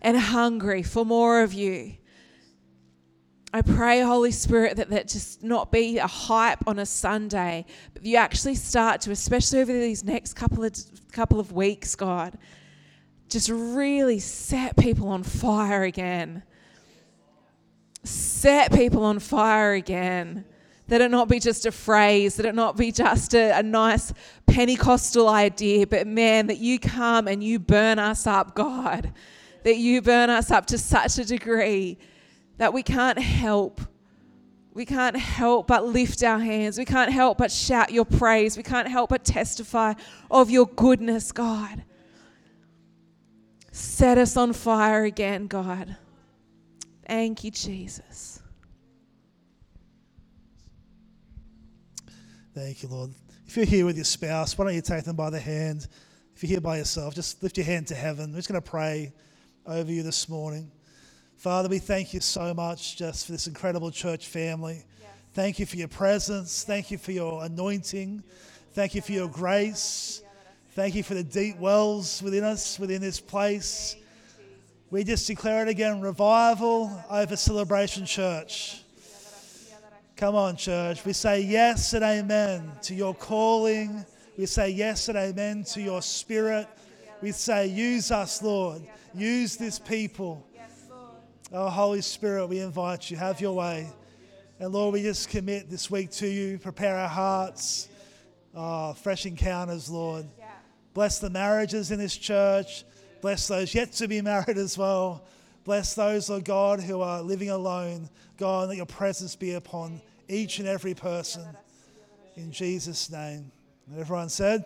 [0.00, 1.94] and hungry for more of you.
[3.52, 8.04] I pray, Holy Spirit, that that just not be a hype on a Sunday, but
[8.04, 10.74] you actually start to, especially over these next couple of
[11.12, 12.36] couple of weeks, God,
[13.28, 16.42] just really set people on fire again.
[18.04, 20.44] Set people on fire again.
[20.88, 24.12] That it not be just a phrase, that it not be just a, a nice
[24.46, 29.12] Pentecostal idea, but man, that you come and you burn us up, God
[29.64, 31.98] that you burn us up to such a degree
[32.58, 33.80] that we can't help.
[34.74, 36.78] We can't help but lift our hands.
[36.78, 38.56] We can't help but shout your praise.
[38.56, 39.94] We can't help but testify
[40.30, 41.82] of your goodness, God.
[43.72, 45.96] Set us on fire again, God.
[47.06, 48.40] Thank you, Jesus.
[52.54, 53.10] Thank you, Lord.
[53.46, 55.86] If you're here with your spouse, why don't you take them by the hand?
[56.34, 58.30] If you're here by yourself, just lift your hand to heaven.
[58.30, 59.12] We're just going to pray
[59.68, 60.70] over you this morning.
[61.36, 64.82] Father, we thank you so much just for this incredible church family.
[64.98, 65.10] Yes.
[65.34, 66.64] Thank you for your presence.
[66.64, 68.22] Thank you for your anointing.
[68.72, 70.22] Thank you for your grace.
[70.70, 73.96] Thank you for the deep wells within us, within this place.
[74.90, 78.82] We just declare it again revival over Celebration Church.
[80.16, 81.04] Come on, church.
[81.04, 84.04] We say yes and amen to your calling.
[84.38, 86.66] We say yes and amen to your spirit.
[87.20, 88.82] We say, use us, Lord.
[89.14, 90.46] Use this people.
[91.50, 93.16] Oh, Holy Spirit, we invite you.
[93.16, 93.88] Have your way.
[94.60, 96.58] And Lord, we just commit this week to you.
[96.58, 97.88] Prepare our hearts.
[98.54, 100.26] Oh, fresh encounters, Lord.
[100.92, 102.84] Bless the marriages in this church.
[103.20, 105.24] Bless those yet to be married as well.
[105.64, 108.08] Bless those, Lord God, who are living alone.
[108.36, 111.44] God, let your presence be upon each and every person.
[112.36, 113.50] In Jesus' name.
[113.88, 114.64] And everyone said,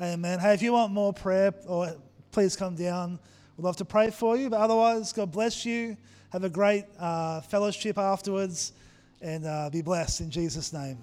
[0.00, 0.12] Amen.
[0.14, 0.38] Amen.
[0.38, 1.94] Hey, if you want more prayer or
[2.32, 3.20] please come down.
[3.56, 4.50] We'd love to pray for you.
[4.50, 5.96] But otherwise, God bless you.
[6.30, 8.72] Have a great uh, fellowship afterwards
[9.20, 10.96] and uh, be blessed in Jesus' name.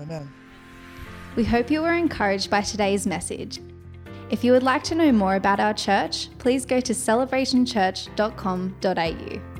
[0.00, 0.32] Amen.
[1.36, 3.60] We hope you were encouraged by today's message.
[4.30, 9.53] If you would like to know more about our church, please go to celebrationchurch.com.au.